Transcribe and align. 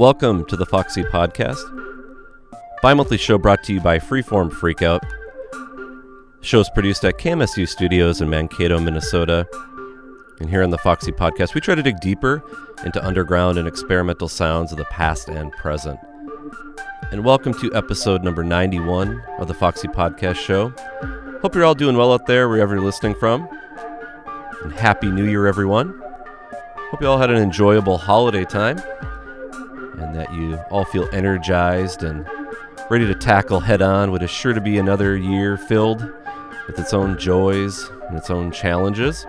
Welcome 0.00 0.46
to 0.46 0.56
the 0.56 0.64
Foxy 0.64 1.02
Podcast, 1.02 1.60
bi 2.80 2.94
monthly 2.94 3.18
show 3.18 3.36
brought 3.36 3.62
to 3.64 3.74
you 3.74 3.82
by 3.82 3.98
Freeform 3.98 4.50
Freakout. 4.50 5.02
Show 6.40 6.60
is 6.60 6.70
produced 6.70 7.04
at 7.04 7.18
KMSU 7.18 7.68
Studios 7.68 8.22
in 8.22 8.30
Mankato, 8.30 8.80
Minnesota. 8.80 9.46
And 10.40 10.48
here 10.48 10.62
on 10.62 10.70
the 10.70 10.78
Foxy 10.78 11.12
Podcast, 11.12 11.54
we 11.54 11.60
try 11.60 11.74
to 11.74 11.82
dig 11.82 12.00
deeper 12.00 12.42
into 12.82 13.06
underground 13.06 13.58
and 13.58 13.68
experimental 13.68 14.26
sounds 14.26 14.72
of 14.72 14.78
the 14.78 14.86
past 14.86 15.28
and 15.28 15.52
present. 15.52 16.00
And 17.12 17.22
welcome 17.22 17.52
to 17.60 17.70
episode 17.74 18.24
number 18.24 18.42
91 18.42 19.22
of 19.38 19.48
the 19.48 19.54
Foxy 19.54 19.88
Podcast 19.88 20.36
Show. 20.36 20.70
Hope 21.42 21.54
you're 21.54 21.66
all 21.66 21.74
doing 21.74 21.98
well 21.98 22.14
out 22.14 22.24
there, 22.24 22.48
wherever 22.48 22.74
you're 22.74 22.82
listening 22.82 23.16
from. 23.16 23.46
And 24.62 24.72
Happy 24.72 25.10
New 25.10 25.26
Year, 25.26 25.46
everyone. 25.46 26.00
Hope 26.90 27.02
you 27.02 27.06
all 27.06 27.18
had 27.18 27.28
an 27.28 27.36
enjoyable 27.36 27.98
holiday 27.98 28.46
time 28.46 28.82
and 30.00 30.14
that 30.14 30.32
you 30.32 30.56
all 30.70 30.84
feel 30.84 31.08
energized 31.12 32.02
and 32.02 32.26
ready 32.90 33.06
to 33.06 33.14
tackle 33.14 33.60
head 33.60 33.82
on 33.82 34.10
what 34.10 34.22
is 34.22 34.30
sure 34.30 34.52
to 34.52 34.60
be 34.60 34.78
another 34.78 35.16
year 35.16 35.56
filled 35.56 36.02
with 36.66 36.78
its 36.78 36.92
own 36.92 37.18
joys 37.18 37.88
and 38.08 38.16
its 38.16 38.30
own 38.30 38.50
challenges. 38.50 39.26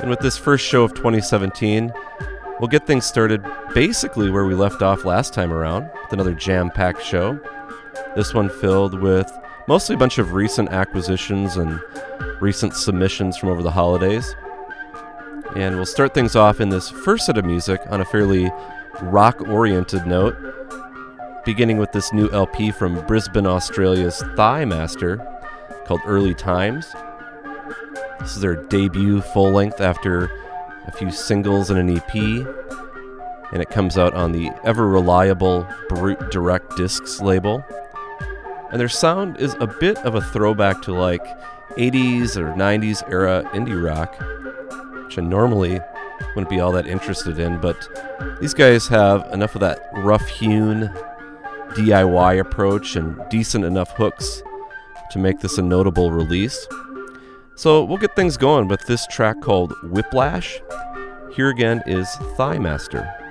And 0.00 0.08
with 0.08 0.20
this 0.20 0.38
first 0.38 0.64
show 0.64 0.84
of 0.84 0.94
2017, 0.94 1.92
we'll 2.60 2.68
get 2.68 2.86
things 2.86 3.04
started 3.04 3.44
basically 3.74 4.30
where 4.30 4.46
we 4.46 4.54
left 4.54 4.80
off 4.80 5.04
last 5.04 5.34
time 5.34 5.52
around 5.52 5.90
with 6.02 6.12
another 6.12 6.34
jam 6.34 6.70
packed 6.70 7.02
show. 7.02 7.38
This 8.14 8.32
one 8.32 8.48
filled 8.48 9.00
with 9.00 9.30
mostly 9.66 9.94
a 9.94 9.98
bunch 9.98 10.18
of 10.18 10.32
recent 10.32 10.70
acquisitions 10.70 11.56
and 11.56 11.80
recent 12.40 12.74
submissions 12.74 13.36
from 13.36 13.48
over 13.48 13.62
the 13.62 13.70
holidays. 13.70 14.34
And 15.56 15.76
we'll 15.76 15.86
start 15.86 16.14
things 16.14 16.36
off 16.36 16.60
in 16.60 16.68
this 16.68 16.88
first 16.88 17.26
set 17.26 17.36
of 17.36 17.44
music 17.44 17.80
on 17.88 18.00
a 18.00 18.04
fairly 18.04 18.50
rock 19.02 19.40
oriented 19.42 20.06
note, 20.06 20.36
beginning 21.44 21.78
with 21.78 21.92
this 21.92 22.12
new 22.12 22.28
LP 22.30 22.70
from 22.70 23.04
Brisbane, 23.06 23.46
Australia's 23.46 24.22
Thigh 24.36 24.64
Master 24.64 25.16
called 25.86 26.00
Early 26.04 26.34
Times. 26.34 26.92
This 28.20 28.36
is 28.36 28.40
their 28.40 28.56
debut 28.66 29.20
full 29.20 29.50
length 29.50 29.80
after 29.80 30.30
a 30.86 30.92
few 30.92 31.10
singles 31.10 31.70
and 31.70 31.78
an 31.78 31.96
EP, 31.96 32.14
and 33.52 33.62
it 33.62 33.70
comes 33.70 33.96
out 33.96 34.14
on 34.14 34.32
the 34.32 34.50
ever 34.64 34.88
reliable 34.88 35.66
Bruit 35.88 36.30
Direct 36.30 36.76
Disques 36.76 37.20
label. 37.20 37.64
And 38.70 38.80
their 38.80 38.88
sound 38.88 39.38
is 39.38 39.54
a 39.60 39.66
bit 39.66 39.96
of 39.98 40.14
a 40.14 40.20
throwback 40.20 40.82
to 40.82 40.92
like 40.92 41.24
80s 41.76 42.36
or 42.36 42.52
90s 42.52 43.08
era 43.10 43.48
indie 43.54 43.82
rock, 43.82 44.14
which 45.04 45.18
I 45.18 45.22
normally 45.22 45.80
wouldn't 46.34 46.48
be 46.48 46.60
all 46.60 46.72
that 46.72 46.86
interested 46.86 47.38
in, 47.38 47.60
but 47.60 47.88
these 48.40 48.54
guys 48.54 48.86
have 48.88 49.26
enough 49.32 49.54
of 49.54 49.60
that 49.60 49.90
rough 49.92 50.26
hewn 50.28 50.90
DIY 51.74 52.40
approach 52.40 52.96
and 52.96 53.20
decent 53.28 53.64
enough 53.64 53.90
hooks 53.92 54.42
to 55.10 55.18
make 55.18 55.40
this 55.40 55.58
a 55.58 55.62
notable 55.62 56.10
release. 56.10 56.66
So 57.54 57.84
we'll 57.84 57.98
get 57.98 58.14
things 58.14 58.36
going 58.36 58.68
with 58.68 58.86
this 58.86 59.06
track 59.06 59.40
called 59.40 59.72
Whiplash. 59.82 60.60
Here 61.32 61.48
again 61.50 61.82
is 61.86 62.08
Thigh 62.36 62.58
Master. 62.58 63.27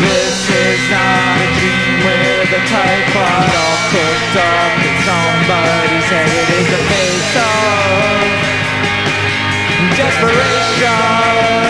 This 0.00 0.50
is 0.50 0.90
not 0.90 1.38
a 1.38 1.48
dream 1.58 1.94
with 2.04 2.50
a 2.50 2.62
tripod 2.66 3.50
all 3.62 3.78
cooked 3.94 4.36
up 4.36 4.74
in 4.82 4.96
somebody's 5.06 6.08
head. 6.10 6.30
It 6.30 6.50
is 6.50 6.68
a 6.72 6.82
face 6.90 7.36
of 7.38 8.26
desperation. 9.96 11.63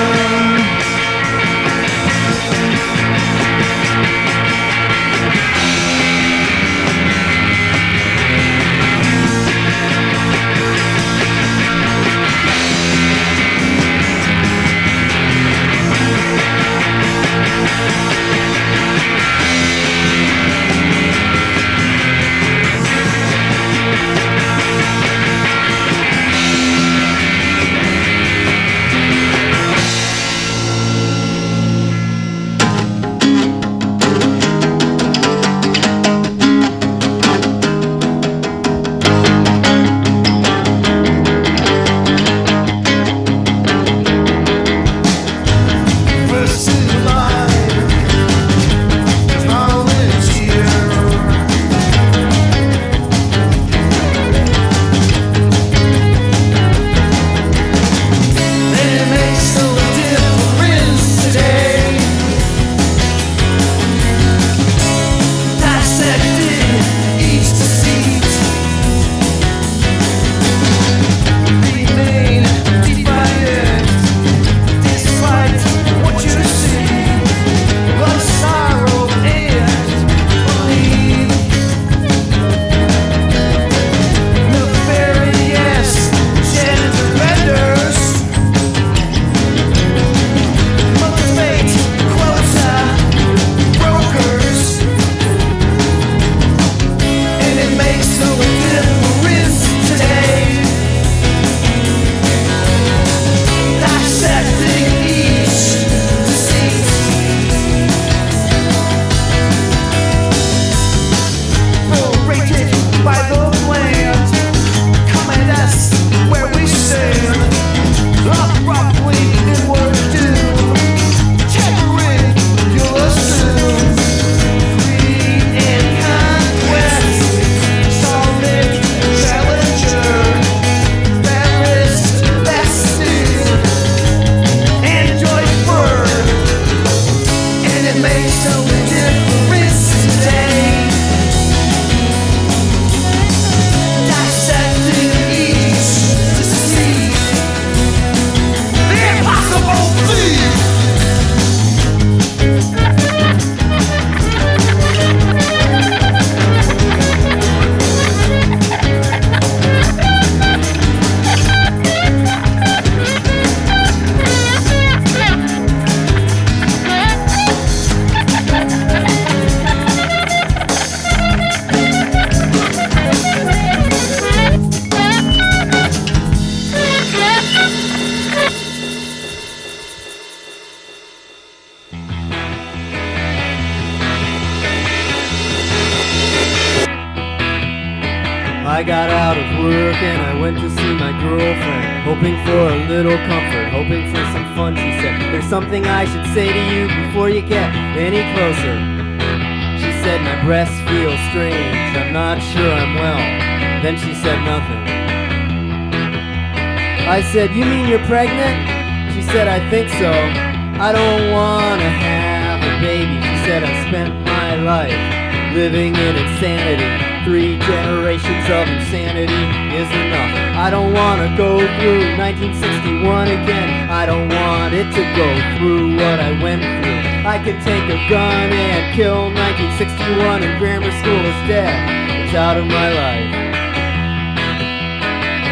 Three 217.35 217.59
generations 217.59 218.47
of 218.47 218.63
insanity 218.71 219.43
is 219.75 219.91
enough. 219.91 220.55
I 220.55 220.71
don't 220.71 220.95
wanna 220.95 221.35
go 221.37 221.59
through 221.83 222.15
1961 222.15 223.27
again. 223.27 223.91
I 223.91 224.07
don't 224.07 224.31
want 224.31 224.73
it 224.73 224.87
to 224.95 225.03
go 225.19 225.29
through 225.59 225.99
what 225.99 226.23
I 226.23 226.31
went 226.39 226.63
through. 226.63 227.27
I 227.27 227.43
can 227.43 227.59
take 227.67 227.91
a 227.91 227.99
gun 228.07 228.55
and 228.55 228.95
kill 228.95 229.35
1961 229.35 230.47
and 230.47 230.55
grammar 230.63 230.95
school 231.03 231.25
is 231.27 231.41
dead. 231.51 231.75
It's 232.23 232.39
out 232.39 232.57
of 232.57 232.67
my 232.71 232.89
life. 233.03 233.35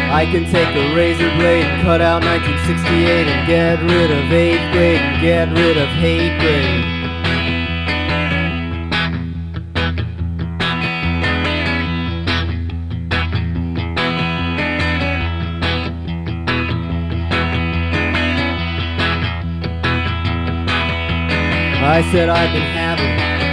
I 0.07 0.23
can 0.31 0.47
take 0.47 0.71
a 0.71 0.95
razor 0.95 1.35
blade 1.35 1.67
and 1.67 1.83
cut 1.83 1.99
out 1.99 2.23
1968 2.23 3.27
and 3.27 3.43
get 3.43 3.83
rid 3.83 4.07
of 4.07 4.31
8th 4.31 4.71
grade 4.71 5.01
and 5.03 5.19
get 5.19 5.51
rid 5.51 5.75
of 5.75 5.89
hate 5.99 6.39
grade. 6.39 7.02
I 21.93 22.01
said 22.11 22.27
I've 22.27 22.51
been 22.51 22.73
having 22.73 23.05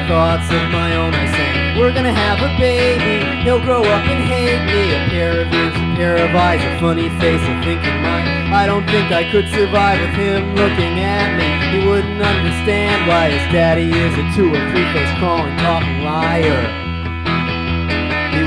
thoughts 0.09 0.49
of 0.49 0.73
my 0.73 0.97
own. 0.97 1.13
I 1.13 1.29
sang, 1.29 1.77
we're 1.77 1.93
gonna 1.93 2.09
have 2.09 2.41
a 2.41 2.49
baby. 2.57 3.21
He'll 3.45 3.61
grow 3.61 3.85
up 3.85 4.01
and 4.09 4.25
hate 4.25 4.65
me. 4.65 4.97
A 4.97 5.13
pair 5.13 5.45
of 5.45 5.53
ears, 5.53 5.77
a 5.77 5.89
pair 6.01 6.17
of 6.17 6.35
eyes, 6.35 6.65
a 6.65 6.81
funny 6.81 7.13
face, 7.21 7.45
a 7.45 7.55
thinking 7.61 8.01
mind. 8.01 8.49
I 8.49 8.65
don't 8.65 8.89
think 8.89 9.13
I 9.13 9.29
could 9.31 9.45
survive 9.53 10.01
with 10.01 10.17
him 10.17 10.57
looking 10.57 11.05
at 11.05 11.37
me. 11.37 11.53
He 11.69 11.87
wouldn't 11.87 12.17
understand 12.17 13.05
why 13.05 13.29
his 13.29 13.45
daddy 13.53 13.93
is 13.93 14.17
a 14.17 14.25
two 14.33 14.49
or 14.49 14.63
three 14.73 14.89
face 14.97 15.13
crawling, 15.21 15.53
talking 15.61 16.01
liar. 16.01 16.90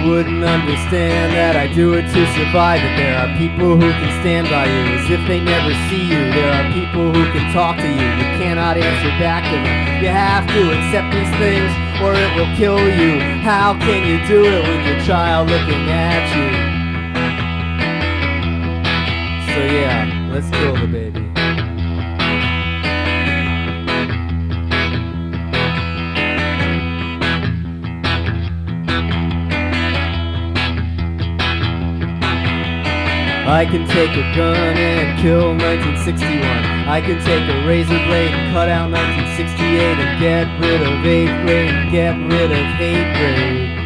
Wouldn't 0.03 0.43
understand 0.43 1.31
that 1.31 1.55
I 1.55 1.71
do 1.71 1.93
it 1.93 2.03
to 2.03 2.21
survive. 2.35 2.83
That 2.83 2.95
there 2.99 3.15
are 3.15 3.31
people 3.39 3.79
who 3.79 3.87
can 3.87 4.11
stand 4.19 4.51
by 4.51 4.67
you 4.67 4.99
as 4.99 5.07
if 5.07 5.23
they 5.31 5.39
never 5.39 5.71
see 5.87 6.03
you. 6.03 6.27
There 6.35 6.51
are 6.51 6.67
people 6.75 7.15
who 7.15 7.23
can 7.31 7.47
talk 7.55 7.79
to 7.79 7.87
you. 7.87 8.07
You 8.19 8.27
cannot 8.35 8.75
answer 8.75 9.15
back 9.15 9.47
to 9.47 9.55
them. 9.55 10.03
You 10.03 10.11
have 10.11 10.43
to 10.43 10.61
accept 10.75 11.07
these 11.15 11.31
things 11.39 11.71
or 12.03 12.11
it 12.19 12.35
will 12.35 12.51
kill 12.59 12.83
you. 12.83 13.15
How 13.47 13.79
can 13.79 14.03
you 14.03 14.19
do 14.27 14.43
it 14.43 14.67
with 14.67 14.83
your 14.83 14.99
child 15.07 15.47
looking 15.47 15.87
at 15.87 16.27
you? 16.35 16.51
So 19.55 19.59
yeah, 19.71 20.27
let's 20.31 20.49
kill 20.51 20.75
the 20.75 20.87
baby. 20.87 21.02
I 33.45 33.65
can 33.65 33.85
take 33.87 34.11
a 34.11 34.35
gun 34.35 34.55
and 34.55 35.19
kill 35.19 35.51
1961. 35.57 36.87
I 36.87 37.01
can 37.01 37.19
take 37.23 37.43
a 37.43 37.67
razor 37.67 37.99
blade 38.07 38.31
and 38.31 38.53
cut 38.53 38.69
out 38.69 38.89
1968 38.89 39.99
and 39.99 40.19
get 40.19 40.47
rid 40.63 40.81
of 40.81 41.03
8th 41.03 41.45
grade 41.45 41.69
and 41.69 41.91
get 41.91 42.15
rid 42.31 42.51
of 42.51 42.65
hate 42.79 43.13
grade. 43.19 43.82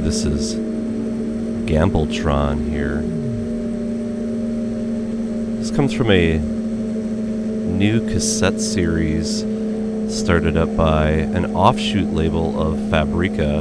This 0.00 0.24
is 0.24 0.54
Gambletron 1.66 2.68
here. 2.70 3.02
This 5.58 5.70
comes 5.70 5.92
from 5.92 6.10
a 6.10 6.38
new 6.38 8.00
cassette 8.08 8.60
series 8.60 9.40
started 10.10 10.56
up 10.56 10.74
by 10.76 11.10
an 11.10 11.54
offshoot 11.54 12.12
label 12.12 12.60
of 12.60 12.78
Fabrica, 12.90 13.60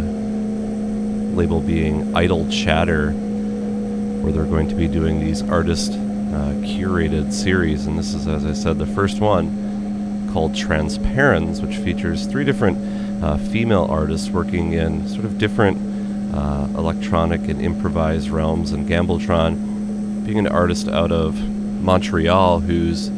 label 1.36 1.60
being 1.60 2.16
Idle 2.16 2.50
Chatter, 2.50 3.12
where 3.12 4.32
they're 4.32 4.46
going 4.46 4.70
to 4.70 4.76
be 4.76 4.88
doing 4.88 5.20
these 5.20 5.42
artist 5.44 5.92
uh, 5.92 6.54
curated 6.64 7.34
series. 7.34 7.88
And 7.88 8.00
this 8.00 8.14
is, 8.14 8.28
as 8.28 8.46
I 8.46 8.54
said, 8.54 8.78
the 8.78 8.86
first 8.86 9.20
one 9.20 10.30
called 10.32 10.56
Transparens, 10.56 11.62
which 11.62 11.76
features 11.78 12.26
three 12.26 12.46
different 12.46 13.24
uh, 13.24 13.38
female 13.38 13.86
artists 13.90 14.30
working 14.30 14.74
in 14.74 15.08
sort 15.10 15.26
of 15.26 15.38
different 15.38 15.91
uh, 16.34 16.68
electronic 16.76 17.42
and 17.48 17.62
improvised 17.62 18.30
realms. 18.30 18.72
And 18.72 18.88
Gambletron 18.88 20.26
being 20.26 20.40
an 20.40 20.48
artist 20.48 20.88
out 20.88 21.12
of 21.12 21.36
Montreal 21.82 22.60
who's 22.60 23.12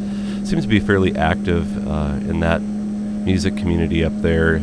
seems 0.47 0.63
to 0.63 0.67
be 0.67 0.80
fairly 0.80 1.15
active 1.15 1.88
uh, 1.88 2.17
in 2.30 2.39
that 2.41 2.62
music 2.62 3.56
community 3.56 4.04
up 4.04 4.13
there 4.21 4.54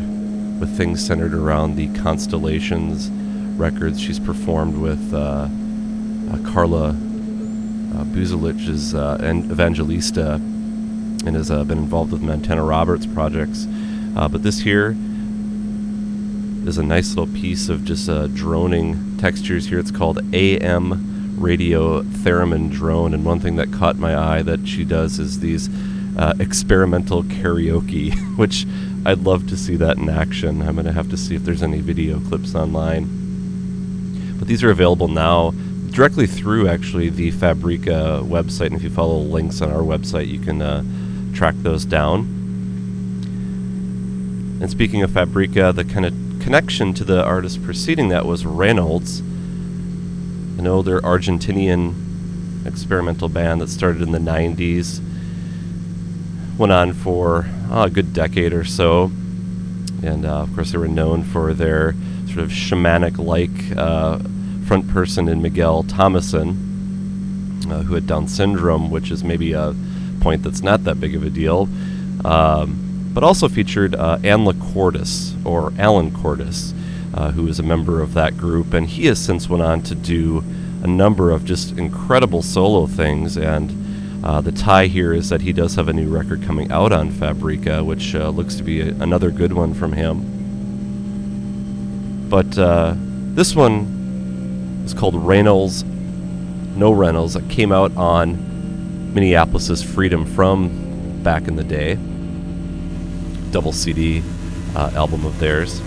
with 0.59 0.77
things 0.77 1.03
centered 1.05 1.33
around 1.33 1.75
the 1.75 1.87
Constellations 1.99 3.09
records. 3.57 3.99
She's 3.99 4.19
performed 4.19 4.77
with 4.77 5.13
uh, 5.13 5.47
uh, 6.31 6.51
Carla 6.51 6.89
uh, 6.89 8.03
Bozulich's 8.05 8.93
uh, 8.93 9.17
and 9.21 9.51
Evangelista 9.51 10.35
and 10.35 11.35
has 11.35 11.51
uh, 11.51 11.63
been 11.63 11.77
involved 11.79 12.11
with 12.11 12.21
Montana 12.21 12.63
Roberts 12.63 13.05
projects. 13.05 13.65
But 14.13 14.43
this 14.43 14.59
here 14.59 14.95
is 16.67 16.77
a 16.77 16.83
nice 16.83 17.15
little 17.15 17.33
piece 17.33 17.69
of 17.69 17.83
just 17.83 18.07
uh, 18.07 18.27
droning 18.27 19.17
textures 19.17 19.65
here. 19.65 19.79
It's 19.79 19.91
called 19.91 20.19
AM 20.33 21.35
Radio 21.41 22.03
Theremin 22.03 22.69
Drone. 22.71 23.13
And 23.13 23.25
one 23.25 23.39
thing 23.39 23.55
that 23.55 23.71
caught 23.71 23.97
my 23.97 24.15
eye 24.15 24.41
that 24.43 24.67
she 24.67 24.85
does 24.85 25.17
is 25.17 25.39
these 25.39 25.69
uh, 26.17 26.33
experimental 26.39 27.23
karaoke, 27.23 28.13
which 28.37 28.67
I'd 29.05 29.19
love 29.19 29.47
to 29.49 29.57
see 29.57 29.75
that 29.77 29.97
in 29.97 30.07
action. 30.07 30.61
I'm 30.61 30.75
going 30.75 30.85
to 30.85 30.91
have 30.91 31.09
to 31.09 31.17
see 31.17 31.35
if 31.35 31.43
there's 31.43 31.63
any 31.63 31.81
video 31.81 32.19
clips 32.19 32.53
online. 32.53 34.37
But 34.37 34.47
these 34.47 34.63
are 34.63 34.69
available 34.69 35.07
now 35.07 35.51
directly 35.89 36.27
through 36.27 36.67
actually 36.67 37.09
the 37.09 37.31
Fabrica 37.31 38.21
website. 38.23 38.67
And 38.67 38.75
if 38.75 38.83
you 38.83 38.89
follow 38.89 39.17
links 39.17 39.61
on 39.61 39.71
our 39.71 39.81
website, 39.81 40.27
you 40.27 40.39
can 40.39 40.61
uh, 40.61 40.83
track 41.33 41.55
those 41.57 41.85
down. 41.85 42.19
And 44.61 44.69
speaking 44.69 45.01
of 45.01 45.11
Fabrica, 45.11 45.73
the 45.73 45.83
kind 45.83 46.05
of 46.05 46.30
connection 46.41 46.93
to 46.95 47.03
the 47.03 47.23
artist 47.23 47.63
preceding 47.63 48.09
that 48.09 48.25
was 48.25 48.43
Reynols, 48.43 49.19
an 49.19 50.67
older 50.67 50.99
Argentinian 50.99 52.65
experimental 52.65 53.29
band 53.29 53.61
that 53.61 53.69
started 53.69 54.01
in 54.01 54.11
the 54.11 54.19
90s. 54.19 55.01
Went 56.57 56.71
on 56.71 56.93
for 56.93 57.45
uh, 57.69 57.85
a 57.85 57.89
good 57.89 58.13
decade 58.13 58.53
or 58.53 58.65
so. 58.65 59.11
And 60.03 60.25
uh, 60.25 60.41
of 60.41 60.53
course, 60.55 60.71
they 60.71 60.77
were 60.77 60.87
known 60.87 61.23
for 61.23 61.53
their 61.53 61.93
sort 62.25 62.39
of 62.39 62.49
shamanic 62.49 63.17
like 63.17 63.77
uh, 63.77 64.19
front 64.65 64.87
person 64.89 65.27
in 65.27 65.41
Miguel 65.41 65.83
Tomasín, 65.83 67.69
uh, 67.71 67.83
who 67.83 67.93
had 67.93 68.07
Down 68.07 68.27
syndrome, 68.27 68.89
which 68.89 69.11
is 69.11 69.23
maybe 69.23 69.53
a 69.53 69.75
point 70.21 70.43
that's 70.43 70.61
not 70.61 70.83
that 70.85 70.99
big 70.99 71.15
of 71.15 71.23
a 71.23 71.29
deal. 71.29 71.69
Um, 72.25 72.90
but 73.13 73.23
also 73.23 73.47
featured 73.47 73.95
uh, 73.95 74.17
Anla 74.23 74.53
Courtis, 74.53 75.33
or 75.45 75.73
Alan 75.77 76.11
Courtis, 76.11 76.73
uh, 77.13 77.31
who 77.31 77.47
is 77.47 77.59
a 77.59 77.63
member 77.63 78.01
of 78.01 78.13
that 78.13 78.37
group, 78.37 78.73
and 78.73 78.87
he 78.87 79.05
has 79.07 79.19
since 79.23 79.49
went 79.49 79.61
on 79.61 79.81
to 79.83 79.95
do 79.95 80.43
a 80.83 80.87
number 80.87 81.29
of 81.31 81.43
just 81.45 81.77
incredible 81.77 82.41
solo 82.41 82.87
things. 82.87 83.37
And 83.37 84.25
uh, 84.25 84.39
the 84.41 84.51
tie 84.51 84.87
here 84.87 85.13
is 85.13 85.29
that 85.29 85.41
he 85.41 85.51
does 85.51 85.75
have 85.75 85.89
a 85.89 85.93
new 85.93 86.09
record 86.09 86.43
coming 86.43 86.71
out 86.71 86.91
on 86.91 87.11
Fabrica, 87.11 87.83
which 87.83 88.15
uh, 88.15 88.29
looks 88.29 88.55
to 88.55 88.63
be 88.63 88.81
a, 88.81 88.87
another 88.95 89.29
good 89.29 89.53
one 89.53 89.73
from 89.73 89.93
him. 89.93 90.39
But 92.29 92.57
uh, 92.57 92.95
this 92.97 93.53
one 93.55 94.83
is 94.85 94.93
called 94.93 95.15
Reynols, 95.15 95.83
No 95.83 96.91
Reynols. 96.91 97.35
It 97.35 97.49
came 97.49 97.73
out 97.73 97.95
on 97.97 99.13
Minneapolis's 99.13 99.83
Freedom 99.83 100.25
From 100.25 101.21
back 101.23 101.49
in 101.49 101.57
the 101.57 101.63
day 101.63 101.97
double 103.51 103.71
CD 103.71 104.23
uh, 104.75 104.91
album 104.95 105.25
of 105.25 105.39
theirs. 105.39 105.81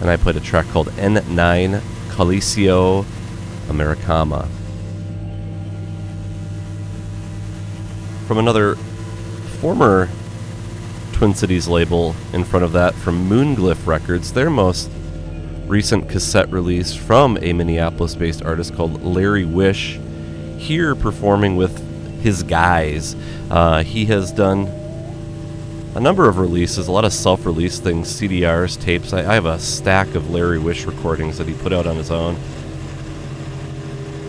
And 0.00 0.10
I 0.10 0.16
played 0.16 0.36
a 0.36 0.40
track 0.40 0.66
called 0.68 0.88
N9 0.88 1.80
Coliseo 2.10 3.04
Americana. 3.68 4.48
From 8.26 8.38
another 8.38 8.76
former 9.60 10.08
Twin 11.12 11.34
Cities 11.34 11.66
label 11.66 12.14
in 12.32 12.44
front 12.44 12.64
of 12.64 12.72
that 12.72 12.94
from 12.94 13.28
Moonglyph 13.28 13.86
Records, 13.86 14.32
their 14.32 14.50
most 14.50 14.90
recent 15.66 16.08
cassette 16.08 16.48
release 16.50 16.94
from 16.94 17.36
a 17.42 17.52
Minneapolis 17.52 18.14
based 18.14 18.42
artist 18.42 18.74
called 18.74 19.02
Larry 19.02 19.44
Wish, 19.44 19.98
here 20.58 20.94
performing 20.94 21.56
with 21.56 21.76
his 22.22 22.42
guys. 22.42 23.16
Uh, 23.50 23.82
he 23.82 24.06
has 24.06 24.30
done 24.32 24.66
a 25.94 26.00
number 26.00 26.28
of 26.28 26.38
releases, 26.38 26.88
a 26.88 26.92
lot 26.92 27.04
of 27.04 27.12
self 27.12 27.46
release 27.46 27.78
things, 27.78 28.08
CDRs, 28.08 28.80
tapes. 28.80 29.12
I, 29.12 29.20
I, 29.20 29.34
have 29.34 29.46
a 29.46 29.58
stack 29.58 30.14
of 30.14 30.30
Larry 30.30 30.58
Wish 30.58 30.84
recordings 30.84 31.38
that 31.38 31.48
he 31.48 31.54
put 31.54 31.72
out 31.72 31.86
on 31.86 31.96
his 31.96 32.10
own. 32.10 32.36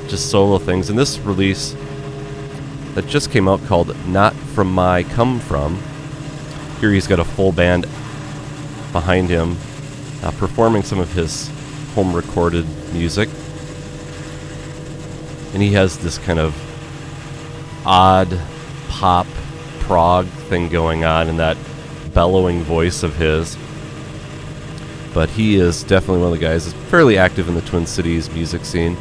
Just 0.08 0.32
solo 0.32 0.58
things. 0.58 0.90
And 0.90 0.98
this 0.98 1.20
release 1.20 1.76
that 2.96 3.06
just 3.08 3.32
came 3.32 3.48
out 3.48 3.64
called 3.66 3.96
Not 4.08 4.34
From 4.34 4.72
My 4.72 5.04
Come 5.04 5.40
From. 5.40 5.80
Here 6.80 6.92
he's 6.92 7.08
got 7.08 7.20
a 7.20 7.26
full 7.26 7.52
band 7.52 7.84
behind 8.92 9.30
him 9.30 9.58
uh, 10.24 10.32
performing 10.32 10.84
some 10.84 11.00
of 11.00 11.14
his 11.14 11.50
home 11.94 12.16
recorded 12.16 12.66
music. 12.94 13.30
And 15.54 15.62
he 15.62 15.74
has 15.74 15.98
this 15.98 16.18
kind 16.18 16.40
of 16.40 16.56
odd 17.86 18.40
pop 18.88 19.28
prog 19.90 20.28
thing 20.28 20.70
going 20.70 21.04
on 21.04 21.28
in 21.28 21.38
that 21.38 21.58
bellowing 22.14 22.62
voice 22.62 23.02
of 23.02 23.16
his. 23.16 23.58
But 25.16 25.30
he 25.30 25.56
is 25.56 25.84
definitely 25.84 26.20
one 26.22 26.32
of 26.32 26.40
the 26.40 26.46
guys 26.46 26.72
that's 26.72 26.92
fairly 26.92 27.18
active 27.18 27.50
in 27.50 27.56
the 27.56 27.62
Twin 27.62 27.88
Cities 27.88 28.30
music 28.30 28.66
scene. 28.66 28.96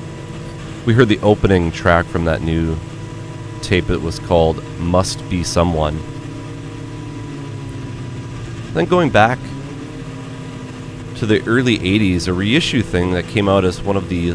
We 0.87 0.95
heard 0.95 1.11
the 1.11 1.19
opening 1.19 1.71
track 1.73 2.07
from 2.07 2.25
that 2.25 2.41
new 2.41 2.75
tape 3.61 3.89
that 3.89 4.01
was 4.01 4.19
called 4.19 4.65
Must 4.79 5.29
Be 5.29 5.45
Someone. 5.45 6.01
Then 8.73 8.87
going 8.87 9.11
back 9.11 9.39
to 11.17 11.27
the 11.27 11.47
early 11.47 11.79
80s, 11.81 12.29
a 12.29 12.33
reissue 12.33 12.81
thing 12.81 13.13
that 13.13 13.27
came 13.27 13.47
out 13.47 13.67
as 13.67 13.83
one 13.83 13.99
of 13.99 14.09
the 14.09 14.35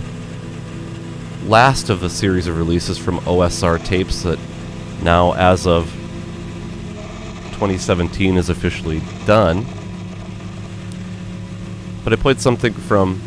last 1.48 1.90
of 1.90 2.04
a 2.04 2.12
series 2.12 2.46
of 2.46 2.60
releases 2.60 3.00
from 3.00 3.18
OSR 3.22 3.84
tapes 3.84 4.22
that 4.22 4.38
now, 5.02 5.34
as 5.34 5.66
of 5.66 5.92
2017 7.54 8.38
is 8.38 8.50
officially 8.50 9.02
done. 9.26 9.66
But 12.04 12.14
I 12.14 12.16
played 12.18 12.42
something 12.42 12.74
from 12.74 13.22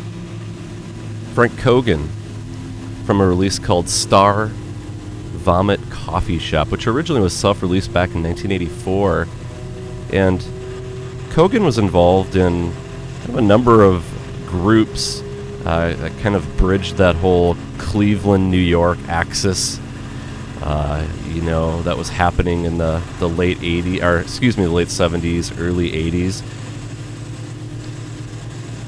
Frank 1.33 1.57
Cogan 1.57 2.07
from 3.05 3.21
a 3.21 3.27
release 3.27 3.57
called 3.57 3.89
Star 3.89 4.47
Vomit 4.47 5.79
Coffee 5.89 6.39
Shop, 6.39 6.69
which 6.69 6.87
originally 6.87 7.21
was 7.21 7.33
self 7.33 7.61
released 7.61 7.93
back 7.93 8.13
in 8.13 8.21
1984. 8.21 9.27
And 10.13 10.45
Cogan 11.31 11.63
was 11.63 11.77
involved 11.77 12.35
in 12.35 12.71
kind 13.19 13.29
of 13.29 13.35
a 13.37 13.41
number 13.41 13.83
of 13.83 14.05
groups 14.47 15.21
uh, 15.65 15.95
that 15.97 16.17
kind 16.19 16.35
of 16.35 16.57
bridged 16.57 16.97
that 16.97 17.15
whole 17.15 17.55
Cleveland, 17.77 18.49
New 18.51 18.57
York 18.57 18.99
axis 19.07 19.79
uh, 20.61 21.05
you 21.37 21.43
know, 21.43 21.83
that 21.83 21.95
was 21.95 22.09
happening 22.09 22.65
in 22.65 22.79
the, 22.79 22.99
the 23.19 23.29
late 23.29 23.59
80s, 23.59 24.01
or 24.01 24.19
excuse 24.21 24.57
me, 24.57 24.63
the 24.63 24.71
late 24.71 24.87
70s, 24.87 25.55
early 25.59 25.91
80s. 25.91 26.41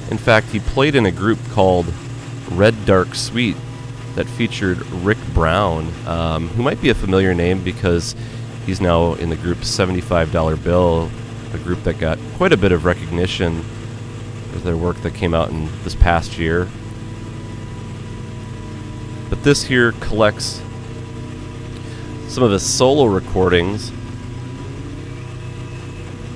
In 0.10 0.18
fact, 0.18 0.48
he 0.48 0.60
played 0.60 0.96
in 0.96 1.06
a 1.06 1.12
group 1.12 1.38
called 1.52 1.94
Red 2.50 2.88
Dark 2.88 3.14
Sweet 3.14 3.56
that 4.16 4.26
featured 4.26 4.84
Rick 4.88 5.20
Brown, 5.32 5.94
um, 6.08 6.48
who 6.48 6.64
might 6.64 6.82
be 6.82 6.90
a 6.90 6.96
familiar 6.96 7.36
name 7.36 7.64
because 7.64 8.16
he's 8.66 8.82
now 8.82 9.14
in 9.14 9.30
the 9.30 9.36
group 9.36 9.60
$75 9.60 10.64
bill, 10.64 11.12
a 11.54 11.58
group 11.60 11.84
that 11.84 12.00
got 12.00 12.18
quite 12.38 12.52
a 12.52 12.58
bit 12.58 12.72
of 12.72 12.84
recognition 12.84 13.62
for 14.52 14.58
their 14.58 14.76
work 14.76 14.98
that 15.04 15.14
came 15.14 15.36
out 15.36 15.52
in 15.52 15.70
this 15.84 15.94
past 15.94 16.40
year. 16.40 16.68
But 19.30 19.44
this 19.44 19.66
here 19.66 19.92
collects 19.92 20.64
some 22.30 22.44
of 22.44 22.52
his 22.52 22.62
solo 22.64 23.06
recordings, 23.06 23.92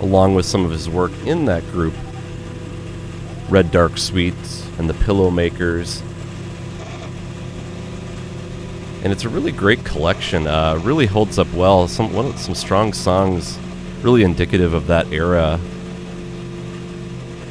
along 0.02 0.34
with 0.34 0.44
some 0.44 0.66
of 0.66 0.72
his 0.72 0.90
work 0.90 1.12
in 1.26 1.46
that 1.46 1.64
group, 1.72 1.94
Red 3.48 3.70
Dark 3.70 4.00
Sweets 4.00 4.68
and 4.80 4.90
the 4.90 4.96
Pillow 4.96 5.30
Makers. 5.30 6.02
And 9.04 9.14
it's 9.14 9.24
a 9.24 9.30
really 9.30 9.52
great 9.52 9.86
collection. 9.86 10.48
Uh, 10.48 10.80
really 10.84 11.06
holds 11.06 11.38
up 11.38 11.52
well. 11.54 11.88
Some 11.88 12.12
one, 12.12 12.36
some 12.38 12.56
strong 12.56 12.92
songs, 12.92 13.60
really 14.02 14.24
indicative 14.24 14.74
of 14.74 14.88
that 14.88 15.14
era. 15.14 15.60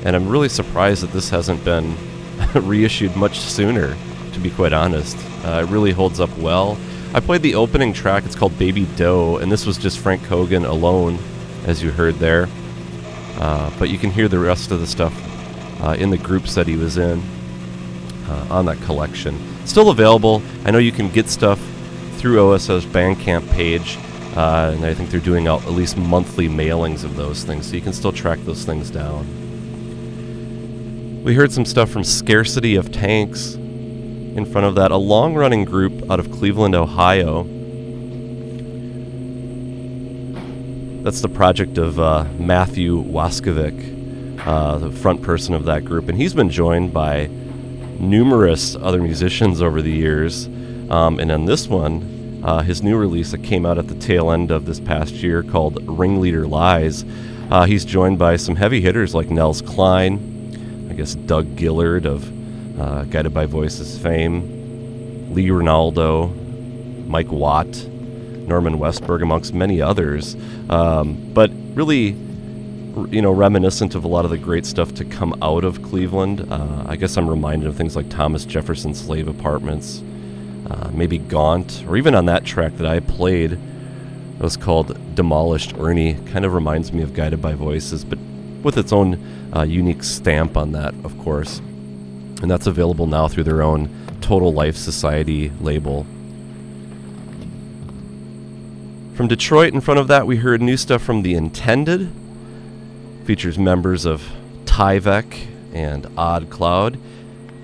And 0.04 0.16
I'm 0.16 0.28
really 0.28 0.48
surprised 0.48 1.04
that 1.04 1.12
this 1.12 1.30
hasn't 1.30 1.64
been 1.64 1.96
reissued 2.54 3.14
much 3.14 3.38
sooner. 3.38 3.96
To 4.32 4.40
be 4.40 4.50
quite 4.50 4.72
honest, 4.72 5.16
uh, 5.44 5.64
it 5.64 5.70
really 5.70 5.92
holds 5.92 6.18
up 6.18 6.36
well. 6.38 6.76
I 7.14 7.20
played 7.20 7.42
the 7.42 7.56
opening 7.56 7.92
track. 7.92 8.24
It's 8.24 8.34
called 8.34 8.58
Baby 8.58 8.86
Doe, 8.96 9.36
and 9.36 9.52
this 9.52 9.66
was 9.66 9.76
just 9.76 9.98
Frank 9.98 10.24
Cogan 10.24 10.64
alone, 10.64 11.18
as 11.66 11.82
you 11.82 11.90
heard 11.90 12.14
there. 12.14 12.48
Uh, 13.38 13.70
but 13.78 13.90
you 13.90 13.98
can 13.98 14.10
hear 14.10 14.28
the 14.28 14.38
rest 14.38 14.70
of 14.70 14.80
the 14.80 14.86
stuff 14.86 15.12
uh, 15.82 15.94
in 15.98 16.08
the 16.08 16.16
groups 16.16 16.54
that 16.54 16.66
he 16.66 16.76
was 16.76 16.96
in 16.96 17.22
uh, 18.28 18.46
on 18.48 18.64
that 18.64 18.80
collection. 18.82 19.38
Still 19.66 19.90
available. 19.90 20.42
I 20.64 20.70
know 20.70 20.78
you 20.78 20.90
can 20.90 21.10
get 21.10 21.28
stuff 21.28 21.60
through 22.16 22.36
OSR's 22.36 22.86
Bandcamp 22.86 23.46
page, 23.50 23.98
uh, 24.34 24.72
and 24.74 24.82
I 24.86 24.94
think 24.94 25.10
they're 25.10 25.20
doing 25.20 25.48
at 25.48 25.66
least 25.66 25.98
monthly 25.98 26.48
mailings 26.48 27.04
of 27.04 27.16
those 27.16 27.44
things, 27.44 27.66
so 27.66 27.74
you 27.74 27.82
can 27.82 27.92
still 27.92 28.12
track 28.12 28.38
those 28.44 28.64
things 28.64 28.88
down. 28.90 29.26
We 31.22 31.34
heard 31.34 31.52
some 31.52 31.66
stuff 31.66 31.90
from 31.90 32.04
Scarcity 32.04 32.74
of 32.76 32.90
Tanks 32.90 33.58
in 34.36 34.46
front 34.46 34.66
of 34.66 34.74
that, 34.76 34.90
a 34.90 34.96
long 34.96 35.34
running 35.34 35.64
group 35.64 36.10
out 36.10 36.18
of 36.18 36.30
Cleveland, 36.30 36.74
Ohio. 36.74 37.42
That's 41.02 41.20
the 41.20 41.28
project 41.28 41.78
of 41.78 41.98
uh, 41.98 42.24
Matthew 42.38 43.02
Wascovich, 43.02 44.46
uh, 44.46 44.78
the 44.78 44.90
front 44.90 45.22
person 45.22 45.54
of 45.54 45.64
that 45.64 45.84
group, 45.84 46.08
and 46.08 46.16
he's 46.16 46.32
been 46.32 46.50
joined 46.50 46.94
by 46.94 47.26
numerous 47.98 48.74
other 48.76 49.02
musicians 49.02 49.60
over 49.60 49.82
the 49.82 49.90
years. 49.90 50.46
Um, 50.90 51.18
and 51.18 51.30
on 51.30 51.44
this 51.44 51.68
one, 51.68 52.40
uh, 52.44 52.62
his 52.62 52.82
new 52.82 52.96
release 52.96 53.30
that 53.32 53.42
came 53.42 53.66
out 53.66 53.78
at 53.78 53.88
the 53.88 53.94
tail 53.94 54.30
end 54.30 54.50
of 54.50 54.64
this 54.64 54.80
past 54.80 55.14
year 55.14 55.42
called 55.42 55.78
Ringleader 55.86 56.46
Lies, 56.46 57.04
uh, 57.50 57.64
he's 57.64 57.84
joined 57.84 58.18
by 58.18 58.36
some 58.36 58.56
heavy 58.56 58.80
hitters 58.80 59.14
like 59.14 59.28
Nels 59.30 59.60
Cline, 59.60 60.88
I 60.90 60.94
guess 60.94 61.14
Doug 61.14 61.58
Gillard 61.58 62.06
of 62.06 62.41
uh, 62.78 63.04
Guided 63.04 63.34
by 63.34 63.46
Voices 63.46 63.98
fame, 63.98 65.34
Lee 65.34 65.48
Ranaldo, 65.48 67.06
Mike 67.06 67.30
Watt, 67.30 67.86
Norman 68.46 68.78
Westberg, 68.78 69.22
amongst 69.22 69.54
many 69.54 69.80
others. 69.80 70.36
Um, 70.68 71.32
but 71.32 71.50
really, 71.74 72.16
you 73.10 73.22
know, 73.22 73.32
reminiscent 73.32 73.94
of 73.94 74.04
a 74.04 74.08
lot 74.08 74.24
of 74.24 74.30
the 74.30 74.38
great 74.38 74.66
stuff 74.66 74.94
to 74.94 75.04
come 75.04 75.34
out 75.42 75.64
of 75.64 75.82
Cleveland. 75.82 76.46
Uh, 76.50 76.84
I 76.86 76.96
guess 76.96 77.16
I'm 77.16 77.28
reminded 77.28 77.68
of 77.68 77.76
things 77.76 77.96
like 77.96 78.08
Thomas 78.08 78.44
Jefferson's 78.44 79.00
Slave 79.00 79.28
Apartments, 79.28 80.02
uh, 80.70 80.90
maybe 80.92 81.18
Gaunt, 81.18 81.84
or 81.86 81.96
even 81.96 82.14
on 82.14 82.26
that 82.26 82.44
track 82.44 82.76
that 82.78 82.86
I 82.86 83.00
played. 83.00 83.52
It 83.52 84.42
was 84.42 84.56
called 84.56 85.14
Demolished 85.14 85.74
Ernie. 85.78 86.14
Kind 86.32 86.44
of 86.44 86.54
reminds 86.54 86.92
me 86.92 87.02
of 87.02 87.14
Guided 87.14 87.40
by 87.40 87.54
Voices, 87.54 88.04
but 88.04 88.18
with 88.62 88.76
its 88.76 88.92
own 88.92 89.52
uh, 89.54 89.62
unique 89.62 90.02
stamp 90.02 90.56
on 90.56 90.72
that, 90.72 90.94
of 91.04 91.16
course 91.18 91.60
and 92.42 92.50
that's 92.50 92.66
available 92.66 93.06
now 93.06 93.28
through 93.28 93.44
their 93.44 93.62
own 93.62 93.88
Total 94.20 94.52
Life 94.52 94.76
Society 94.76 95.50
label. 95.60 96.04
From 99.14 99.28
Detroit, 99.28 99.72
in 99.72 99.80
front 99.80 100.00
of 100.00 100.08
that, 100.08 100.26
we 100.26 100.36
heard 100.38 100.60
new 100.60 100.76
stuff 100.76 101.02
from 101.02 101.22
The 101.22 101.34
Intended. 101.34 102.12
Features 103.24 103.58
members 103.58 104.04
of 104.04 104.22
Tyvek 104.64 105.46
and 105.72 106.06
Odd 106.16 106.50
Cloud. 106.50 106.98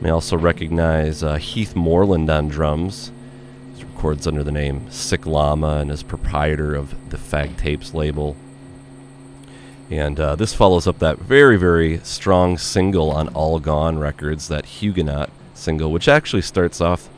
May 0.00 0.10
also 0.10 0.36
recognize 0.36 1.22
uh, 1.22 1.36
Heath 1.36 1.74
Moerland 1.74 2.30
on 2.30 2.48
drums. 2.48 3.10
He 3.74 3.82
records 3.82 4.26
under 4.26 4.44
the 4.44 4.52
name 4.52 4.88
Sick 4.90 5.26
Llama 5.26 5.78
and 5.78 5.90
is 5.90 6.04
proprietor 6.04 6.76
of 6.76 7.10
the 7.10 7.16
Fag 7.16 7.56
Tapes 7.56 7.94
label. 7.94 8.36
And 9.90 10.20
uh, 10.20 10.36
this 10.36 10.52
follows 10.52 10.86
up 10.86 10.98
that 10.98 11.18
very, 11.18 11.56
very 11.56 11.98
strong 12.00 12.58
single 12.58 13.10
on 13.10 13.28
All 13.28 13.58
Gone 13.58 13.98
Records, 13.98 14.48
that 14.48 14.66
Huguenot 14.66 15.30
single, 15.54 15.90
which 15.90 16.08
actually 16.08 16.42
starts 16.42 16.80
off 16.80 17.08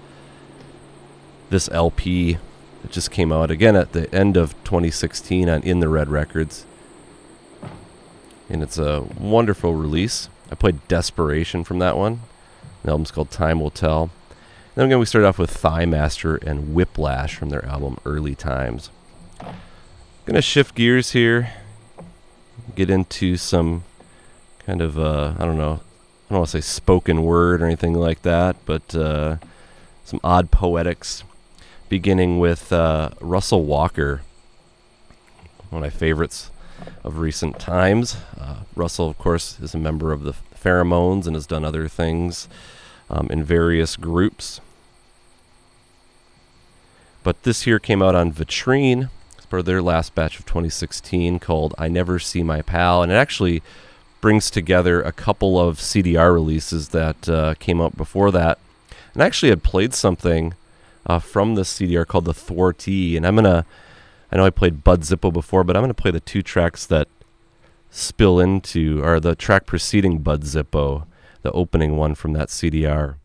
this 1.50 1.68
LP 1.72 2.38
that 2.82 2.92
just 2.92 3.10
came 3.10 3.32
out 3.32 3.50
again 3.50 3.74
at 3.74 3.92
the 3.92 4.12
end 4.14 4.36
of 4.36 4.52
2016 4.62 5.48
on 5.48 5.62
In 5.62 5.80
the 5.80 5.88
Red 5.88 6.08
Records. 6.08 6.64
And 8.48 8.62
it's 8.62 8.78
a 8.78 9.02
wonderful 9.18 9.74
release. 9.74 10.28
I 10.50 10.54
played 10.54 10.86
Desperation 10.86 11.64
from 11.64 11.80
that 11.80 11.96
one. 11.96 12.20
The 12.84 12.90
album's 12.90 13.10
called 13.10 13.30
Time 13.30 13.60
Will 13.60 13.70
Tell. 13.70 14.10
Then 14.76 14.86
again, 14.86 15.00
we 15.00 15.06
start 15.06 15.24
off 15.24 15.38
with 15.38 15.50
Thigh 15.50 15.86
Master 15.86 16.36
and 16.36 16.72
Whiplash 16.72 17.34
from 17.34 17.50
their 17.50 17.64
album 17.66 17.98
Early 18.04 18.36
Times. 18.36 18.90
Gonna 20.24 20.40
shift 20.40 20.76
gears 20.76 21.10
here 21.10 21.50
get 22.74 22.90
into 22.90 23.36
some 23.36 23.84
kind 24.66 24.80
of 24.80 24.98
uh, 24.98 25.34
I 25.38 25.44
don't 25.44 25.58
know 25.58 25.80
I 26.30 26.34
don't 26.34 26.38
want 26.38 26.50
to 26.50 26.60
say 26.62 26.66
spoken 26.66 27.22
word 27.24 27.60
or 27.60 27.66
anything 27.66 27.94
like 27.94 28.22
that, 28.22 28.54
but 28.64 28.94
uh, 28.94 29.36
some 30.04 30.20
odd 30.22 30.52
poetics, 30.52 31.24
beginning 31.88 32.38
with 32.38 32.72
uh, 32.72 33.10
Russell 33.20 33.64
Walker, 33.64 34.22
one 35.70 35.82
of 35.82 35.92
my 35.92 35.96
favorites 35.96 36.50
of 37.02 37.18
recent 37.18 37.58
times. 37.58 38.16
Uh, 38.38 38.60
Russell, 38.76 39.08
of 39.08 39.18
course, 39.18 39.58
is 39.60 39.74
a 39.74 39.78
member 39.78 40.12
of 40.12 40.22
the 40.22 40.34
Pheromoans 40.54 41.26
and 41.26 41.34
has 41.34 41.46
done 41.46 41.64
other 41.64 41.88
things 41.88 42.48
um, 43.08 43.26
in 43.30 43.42
various 43.42 43.96
groups. 43.96 44.60
But 47.22 47.42
this 47.42 47.62
here 47.62 47.78
came 47.78 48.02
out 48.02 48.14
on 48.14 48.32
Vitrine 48.32 49.10
for 49.50 49.62
their 49.62 49.82
last 49.82 50.14
batch 50.14 50.38
of 50.38 50.46
2016 50.46 51.40
called 51.40 51.74
I 51.76 51.88
Never 51.88 52.20
See 52.20 52.44
My 52.44 52.62
Pal. 52.62 53.02
And 53.02 53.10
it 53.10 53.16
actually 53.16 53.62
brings 54.20 54.48
together 54.48 55.02
a 55.02 55.10
couple 55.10 55.58
of 55.58 55.78
CDR 55.78 56.32
releases 56.32 56.90
that 56.90 57.28
uh, 57.28 57.54
came 57.58 57.80
out 57.80 57.96
before 57.96 58.30
that. 58.30 58.58
And 59.12 59.22
I 59.22 59.26
actually 59.26 59.50
had 59.50 59.64
played 59.64 59.92
something 59.92 60.54
uh, 61.04 61.18
from 61.18 61.56
this 61.56 61.76
CDR 61.76 62.06
called 62.06 62.26
The 62.26 62.32
Thwartee. 62.32 63.16
And 63.16 63.26
I'm 63.26 63.34
going 63.34 63.44
to, 63.44 63.66
I 64.30 64.36
know 64.36 64.46
I 64.46 64.50
played 64.50 64.84
Bud 64.84 65.00
Zippo 65.00 65.32
before, 65.32 65.64
but 65.64 65.76
I'm 65.76 65.82
going 65.82 65.92
to 65.92 66.00
play 66.00 66.12
the 66.12 66.20
two 66.20 66.42
tracks 66.42 66.86
that 66.86 67.08
spill 67.90 68.38
into, 68.38 69.02
or 69.02 69.18
the 69.18 69.34
track 69.34 69.66
preceding 69.66 70.18
Bud 70.18 70.42
Zippo, 70.42 71.06
the 71.42 71.50
opening 71.50 71.96
one 71.96 72.14
from 72.14 72.34
that 72.34 72.48
CDR 72.48 73.16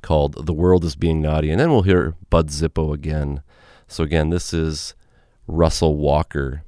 called 0.00 0.46
The 0.46 0.54
World 0.54 0.82
is 0.84 0.96
Being 0.96 1.20
Naughty. 1.20 1.50
And 1.50 1.60
then 1.60 1.70
we'll 1.70 1.82
hear 1.82 2.14
Bud 2.30 2.48
Zippo 2.48 2.94
again. 2.94 3.42
So 3.86 4.02
again, 4.02 4.30
this 4.30 4.54
is 4.54 4.94
Russell 5.46 5.96
Walker. 5.96 6.64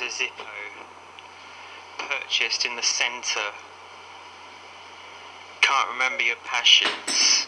Budweiser 0.00 0.28
Zippo, 0.28 0.46
purchased 1.98 2.64
in 2.64 2.74
the 2.76 2.82
centre. 2.82 3.52
Can't 5.60 5.90
remember 5.90 6.22
your 6.22 6.36
passions. 6.44 7.46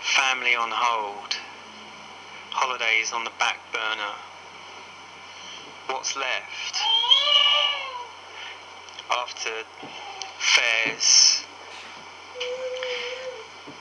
Family 0.00 0.54
on 0.54 0.70
hold. 0.70 1.36
Holidays 2.50 3.12
on 3.12 3.24
the 3.24 3.30
back 3.38 3.58
burner. 3.72 4.16
What's 5.86 6.14
left? 6.14 6.80
After 9.10 9.50
fares 10.38 11.44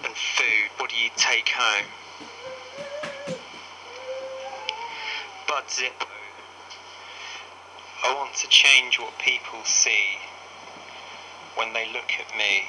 and 0.06 0.16
food, 0.16 0.70
what 0.78 0.90
do 0.90 0.96
you 0.96 1.10
take 1.18 1.50
home? 1.50 1.86
Bud 5.48 5.64
Zippo. 5.68 6.15
To 8.42 8.48
change 8.50 9.00
what 9.00 9.18
people 9.18 9.64
see 9.64 10.20
when 11.56 11.72
they 11.72 11.88
look 11.94 12.12
at 12.20 12.38
me. 12.38 12.64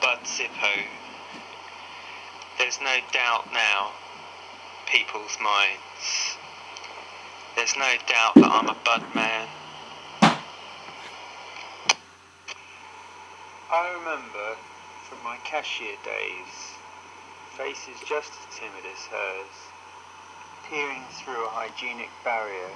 Bud 0.00 0.18
Zippo. 0.24 0.84
There's 2.58 2.80
no 2.82 2.98
doubt 3.12 3.50
now, 3.52 3.92
people's 4.86 5.38
minds. 5.42 6.36
There's 7.56 7.76
no 7.76 7.94
doubt 8.06 8.34
that 8.34 8.50
I'm 8.52 8.68
a 8.68 8.76
bud 8.84 9.02
man. 9.14 9.48
I 13.72 13.90
remember 13.98 14.56
from 15.08 15.18
my 15.24 15.38
cashier 15.44 15.96
days, 16.04 16.76
faces 17.56 18.00
just 18.06 18.32
as 18.32 18.58
timid 18.58 18.84
as 18.92 19.06
hers, 19.06 19.73
peering 20.74 21.04
through 21.22 21.46
a 21.46 21.50
hygienic 21.50 22.10
barrier 22.24 22.74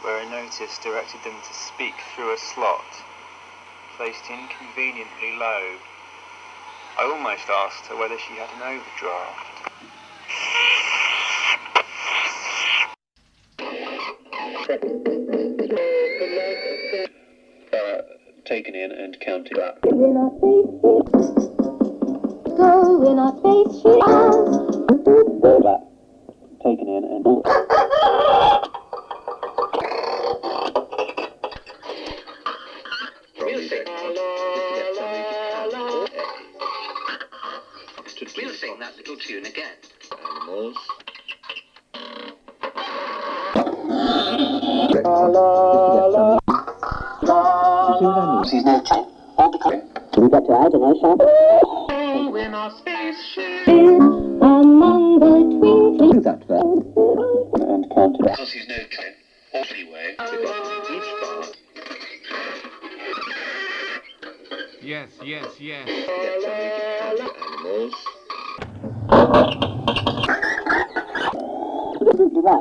where 0.00 0.22
a 0.22 0.30
notice 0.30 0.78
directed 0.82 1.20
them 1.22 1.36
to 1.46 1.52
speak 1.52 1.92
through 2.14 2.32
a 2.32 2.38
slot, 2.38 2.80
placed 3.98 4.24
inconveniently 4.30 5.36
low. 5.36 5.76
I 6.98 7.04
almost 7.04 7.44
asked 7.50 7.84
her 7.88 7.96
whether 7.98 8.16
she 8.16 8.32
had 8.40 8.48
an 8.56 8.62
overdraft. 8.72 9.54
Uh, 17.70 18.00
taken 18.46 18.74
in 18.74 18.92
and 18.92 19.20
counted 19.20 19.58
up. 19.58 19.84
in 19.84 20.16
our 20.16 20.30
faces. 20.40 21.50
So 22.56 23.12
in 23.12 23.18
our 23.18 23.36
face 23.42 23.82
she 23.82 24.00
asks. 24.00 25.83
Taken 26.64 26.88
in 26.88 27.04
and 27.04 27.22
Music. 33.44 33.86
We'll 38.34 38.54
sing 38.54 38.78
that 38.80 38.96
little 38.96 39.16
tune 39.16 39.44
again. 39.44 39.76
Animals. 40.40 40.76
She's 48.48 48.64
no 48.64 48.80
time. 48.80 49.04
All 49.36 49.52
because 49.52 49.82
We 50.16 50.28
got 50.30 50.40
to 50.40 50.52
imagination. 50.54 51.04
Among 51.04 51.63
animals. 65.72 67.94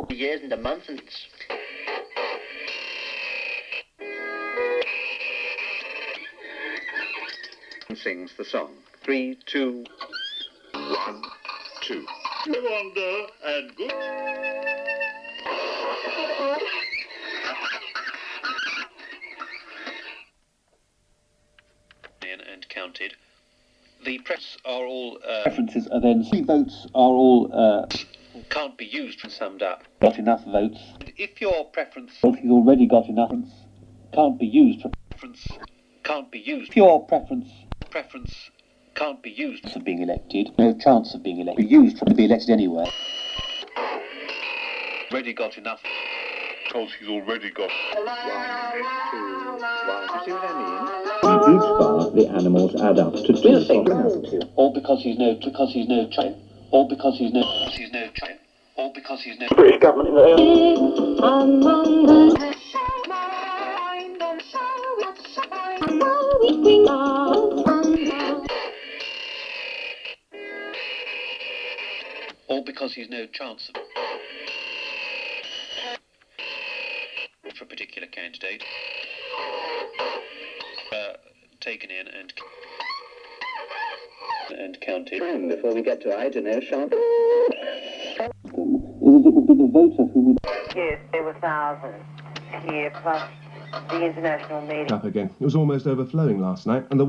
Years 0.09 0.41
and 0.41 0.51
the 0.51 0.57
months 0.57 0.89
then 26.03 26.23
three 26.23 26.43
votes 26.43 26.85
are 26.93 27.13
all 27.23 27.49
uh, 27.53 27.87
can't 28.49 28.77
be 28.77 28.85
used 28.85 29.23
and 29.23 29.31
summed 29.31 29.63
up. 29.63 29.83
Got 30.01 30.19
enough 30.19 30.43
votes. 30.45 30.79
If 31.17 31.41
your 31.41 31.65
preference 31.71 32.11
if 32.23 32.43
you've 32.43 32.51
already 32.51 32.87
got 32.87 33.07
enough 33.07 33.31
can't 34.13 34.37
be 34.37 34.45
used 34.45 34.81
for 34.81 34.91
preference 35.09 35.47
can't 36.03 36.29
be 36.31 36.39
used. 36.39 36.71
If 36.71 36.75
your 36.77 37.05
preference 37.07 37.49
preference 37.89 38.51
can't 38.95 39.21
be 39.23 39.31
used 39.31 39.69
for 39.71 39.79
being 39.79 40.01
elected. 40.01 40.51
No 40.57 40.73
chance 40.77 41.13
of 41.13 41.23
being 41.23 41.39
elected. 41.39 41.67
Be 41.67 41.71
used 41.71 41.97
to 41.97 42.05
be 42.13 42.25
elected 42.25 42.51
anyway. 42.51 42.85
Already 45.11 45.33
got 45.33 45.57
enough. 45.57 45.81
Because 46.67 46.89
he's 46.99 47.09
already 47.09 47.49
got. 47.51 47.69
In 51.22 51.22
each 51.49 51.79
bar, 51.79 52.09
the 52.11 52.27
animals 52.29 52.75
add 52.75 52.99
up 52.99 53.13
to 53.13 53.33
two. 53.33 53.39
All 54.55 54.71
because 54.73 55.01
he's 55.03 55.17
no, 55.17 55.35
because 55.43 55.73
he's 55.73 55.87
no 55.87 56.07
train. 56.11 56.35
All 56.71 56.87
because 56.87 57.17
he's 57.17 57.33
no, 57.33 57.43
he's 57.71 57.91
no 57.91 58.09
train. 58.15 58.37
All 58.75 58.91
because 58.93 59.21
he's 59.21 59.37
no. 59.37 59.47
among 65.87 66.29
the 66.29 66.37
weeping 66.41 66.87
All 72.47 72.63
because 72.63 72.93
he's 72.93 73.09
no 73.09 73.25
chance 73.27 73.69
of. 73.69 73.75
For 77.57 77.65
a 77.65 77.67
particular 77.67 78.07
candidate. 78.07 78.63
Taken 81.63 81.89
in 81.91 82.07
and. 82.09 82.33
And 84.59 84.81
counted. 84.81 85.47
Before 85.47 85.73
we 85.73 85.81
get 85.81 86.01
to 86.01 86.13
I 86.13 86.27
don't 86.27 86.43
know, 86.43 86.59
Sean. 86.59 86.83
Is 86.83 86.89
it 86.91 86.99
would 89.33 89.47
be 89.47 89.53
the 89.53 89.69
voter 89.71 90.03
who 90.11 90.19
would. 90.19 90.37
Yes, 90.75 90.99
there 91.13 91.23
were 91.23 91.35
thousands 91.39 92.03
here, 92.69 92.91
plus 93.01 93.23
the 93.89 94.05
international 94.05 94.59
media. 94.63 94.93
up 94.93 95.05
again. 95.05 95.33
It 95.39 95.43
was 95.43 95.55
almost 95.55 95.87
overflowing 95.87 96.41
last 96.41 96.67
night, 96.67 96.85
and 96.91 96.99
the 96.99 97.07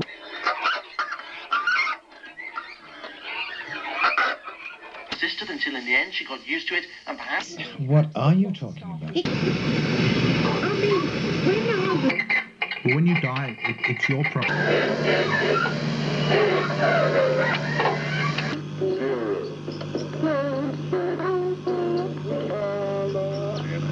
Resisted 5.11 5.49
until 5.49 5.75
in 5.75 5.85
the 5.85 5.95
end 5.95 6.13
she 6.13 6.23
got 6.23 6.47
used 6.47 6.69
to 6.69 6.75
it 6.75 6.85
and 7.07 7.17
perhaps. 7.17 7.57
What 7.79 8.07
are 8.15 8.33
you 8.33 8.53
talking 8.53 8.83
about? 8.83 9.17
When 12.85 13.07
you 13.07 13.19
die, 13.19 13.57
it, 13.63 13.77
it's 13.89 14.07
your 14.07 14.23
problem. 14.25 14.55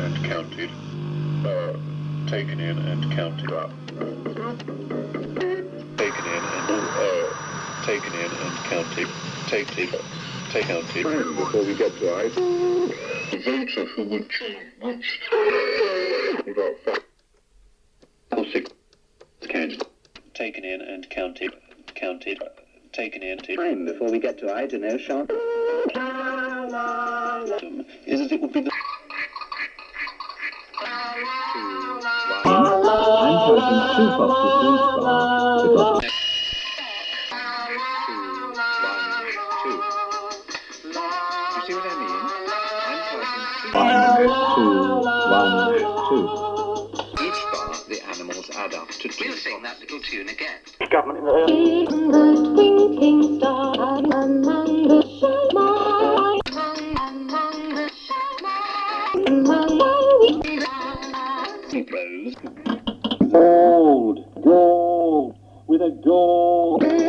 and 0.04 0.26
counted. 0.26 0.70
Uh, 1.46 1.78
taken 2.28 2.60
in 2.60 2.78
and 2.78 3.12
counted 3.14 3.52
up. 3.52 3.72
Taken 5.98 6.26
in 6.26 6.44
and 6.46 6.70
uh, 6.70 7.84
taken 7.84 8.14
in 8.14 8.32
and 8.32 8.56
counted. 8.66 9.08
Taken, 9.48 9.90
take 10.52 10.66
counted. 10.66 11.04
Before 11.36 11.64
we 11.64 11.76
get 11.76 11.98
to 11.98 12.16
ice. 12.16 12.36
The 12.36 13.42
votes 13.44 13.78
of 13.78 13.88
who 13.90 14.04
would 14.04 14.30
change 14.30 14.60
much. 14.82 15.20
About 16.48 16.76
five. 16.86 17.04
Oh, 18.34 18.46
six. 18.52 18.70
Counted. 19.50 19.86
Taken 20.34 20.66
in 20.66 20.82
and 20.82 21.08
counted. 21.12 21.54
Counted. 21.94 22.42
Taken 22.92 23.22
in. 23.22 23.38
Time 23.38 23.86
before 23.86 24.10
we 24.10 24.20
get 24.20 24.40
to 24.40 24.52
I 24.52 24.66
don't 24.66 24.82
know, 24.82 24.98
Sean. 24.98 25.28
Is 28.08 28.20
as 28.20 28.32
it 28.32 28.42
would 28.42 28.52
be 28.52 28.62
the. 28.62 28.72
I'm 32.46 32.66
counting 32.66 33.96
two 33.96 34.08
foxes 34.18 34.82
for 35.78 36.03
add 48.56 48.74
up 48.74 48.90
to 48.90 49.10
two. 49.10 49.10
We'll 49.20 49.38
sing 49.38 49.62
that 49.64 49.80
little 49.80 50.00
tune 50.00 50.30
again. 50.30 50.60
In 50.80 50.88
uh, 50.88 51.46
the 52.12 52.54
twinkling 52.54 53.40
star, 53.40 53.74
among 54.00 54.42
the 54.88 55.02
stars, 55.18 56.42
among 56.58 57.76
the 57.76 57.90
stars, 57.90 59.28
among 59.28 59.78
the 59.78 59.94
Gold, 63.32 64.44
gold, 64.44 65.36
with 65.68 65.82
a 65.82 65.90
gold. 66.04 67.03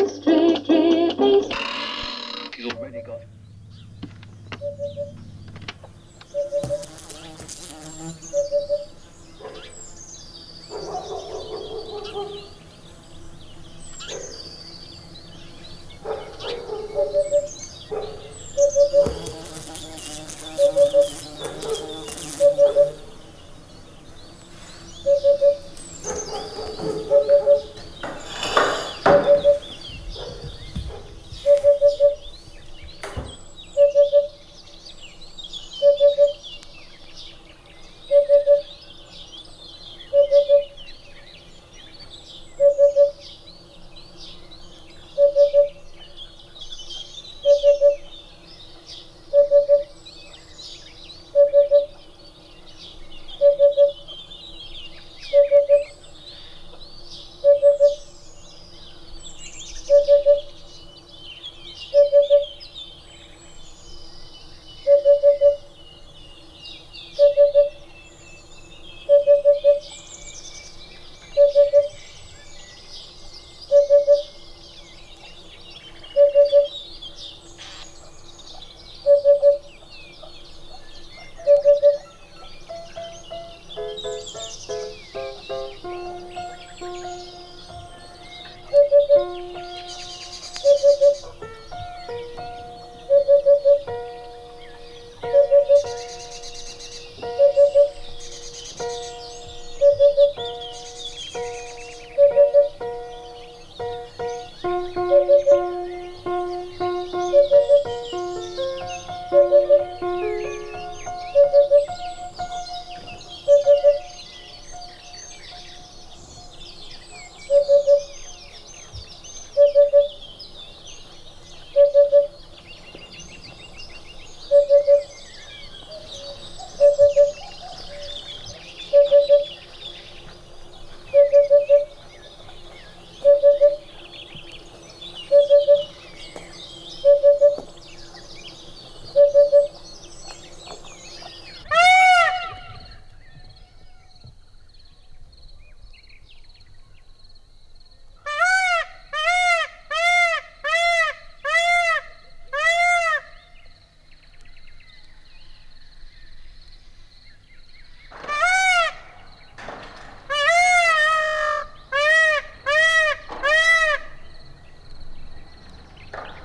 you 166.17 166.44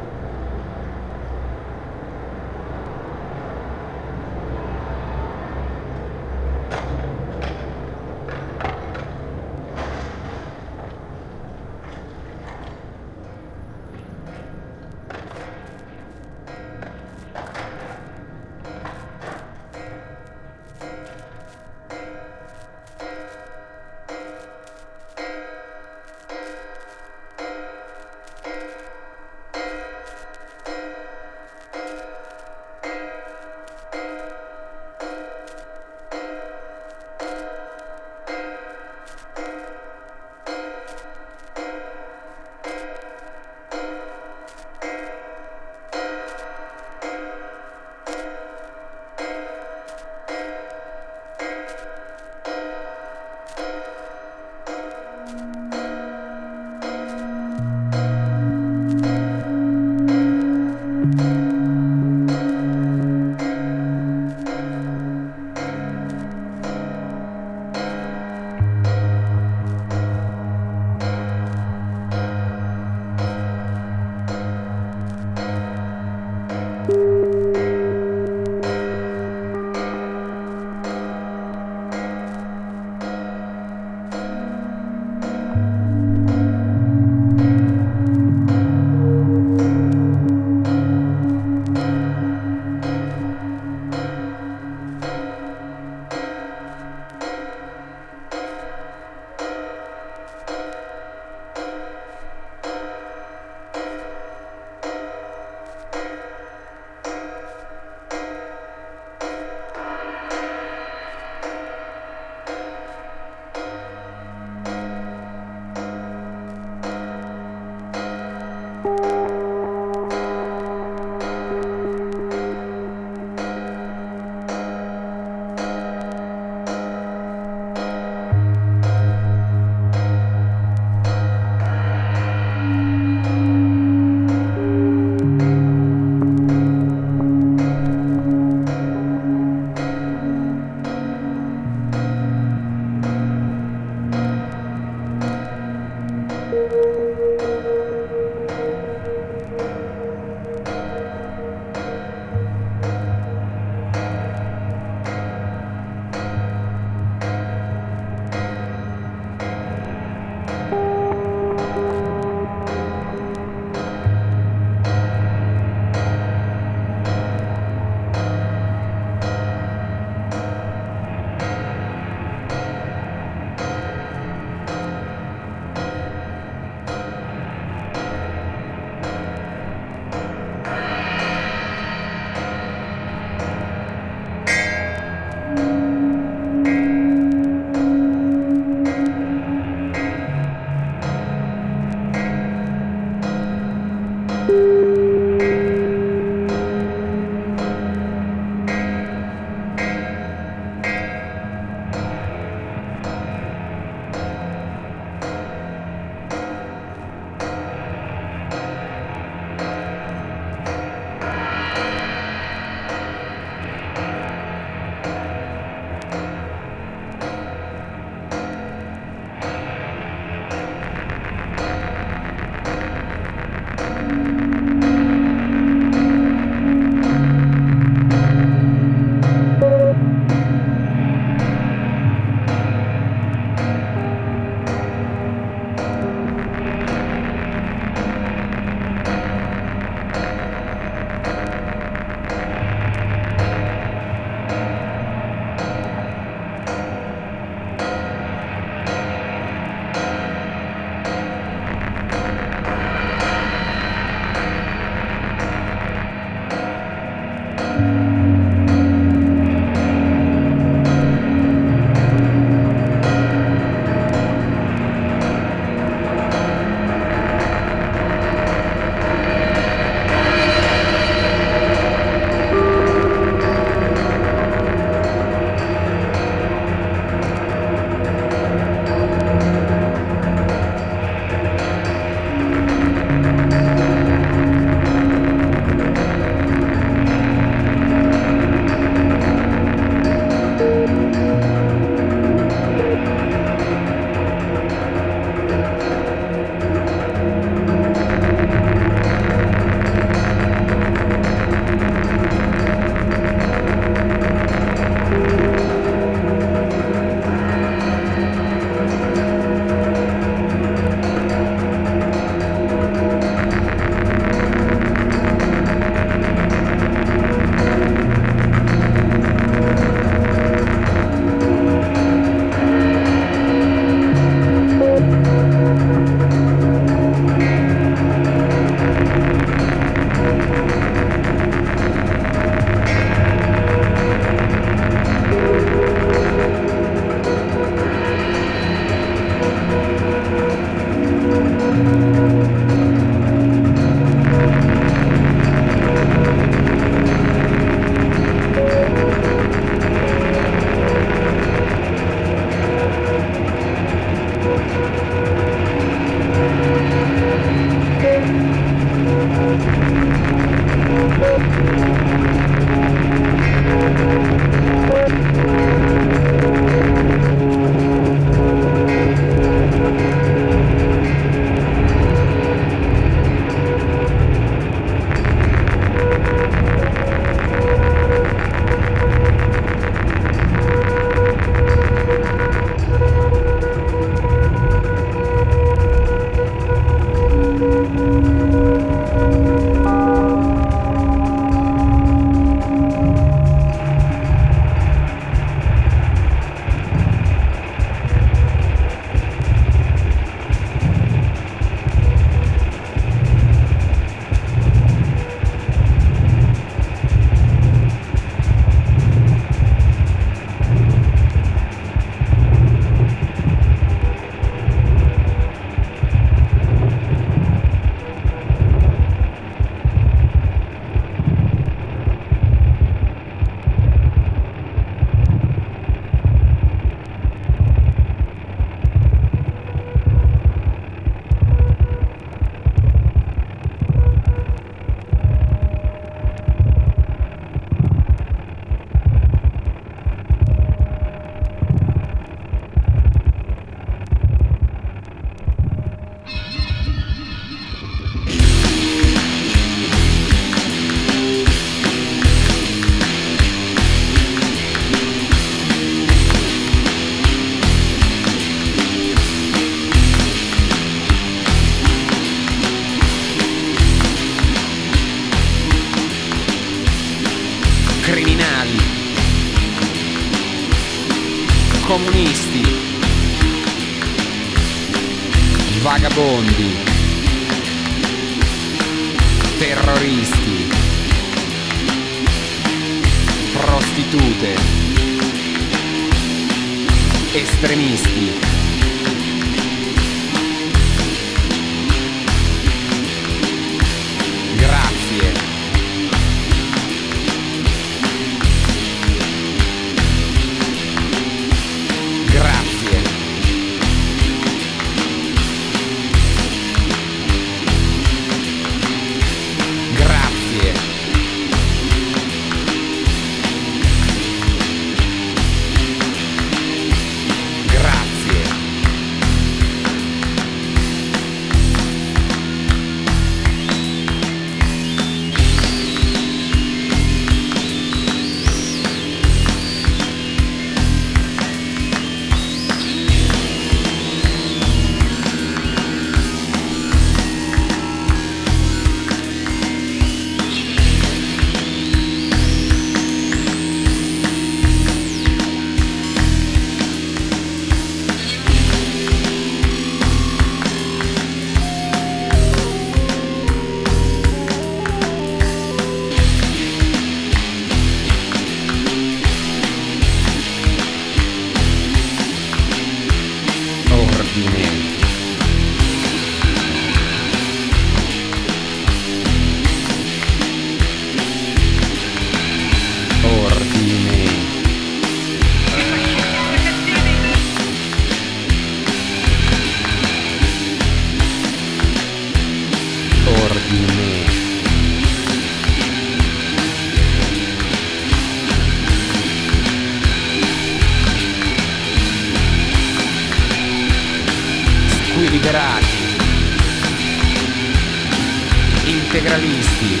integralisti, 599.44 600.00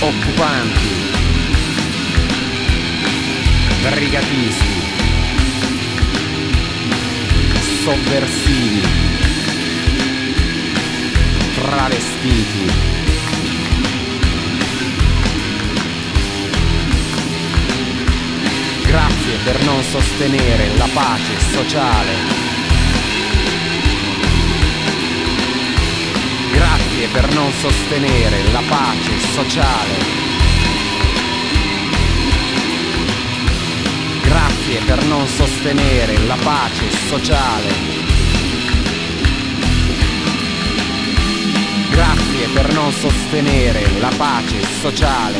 occupanti, 0.00 0.88
brigatisti, 3.82 4.82
sovversivi, 7.82 8.82
travestiti. 11.54 12.96
Grazie 18.84 19.36
per 19.44 19.64
non 19.64 19.82
sostenere 19.82 20.76
la 20.76 20.88
pace 20.92 21.38
sociale. 21.52 22.47
Grazie 26.98 27.20
per 27.20 27.32
non 27.32 27.52
sostenere 27.52 28.50
la 28.50 28.62
pace 28.66 29.20
sociale. 29.20 29.94
Grazie 34.22 34.80
per 34.80 35.04
non 35.04 35.28
sostenere 35.28 36.18
la 36.26 36.36
pace 36.42 36.90
sociale. 36.90 37.68
Grazie 41.90 42.48
per 42.52 42.72
non 42.72 42.92
sostenere 42.92 44.00
la 44.00 44.10
pace 44.16 44.60
sociale. 44.80 45.38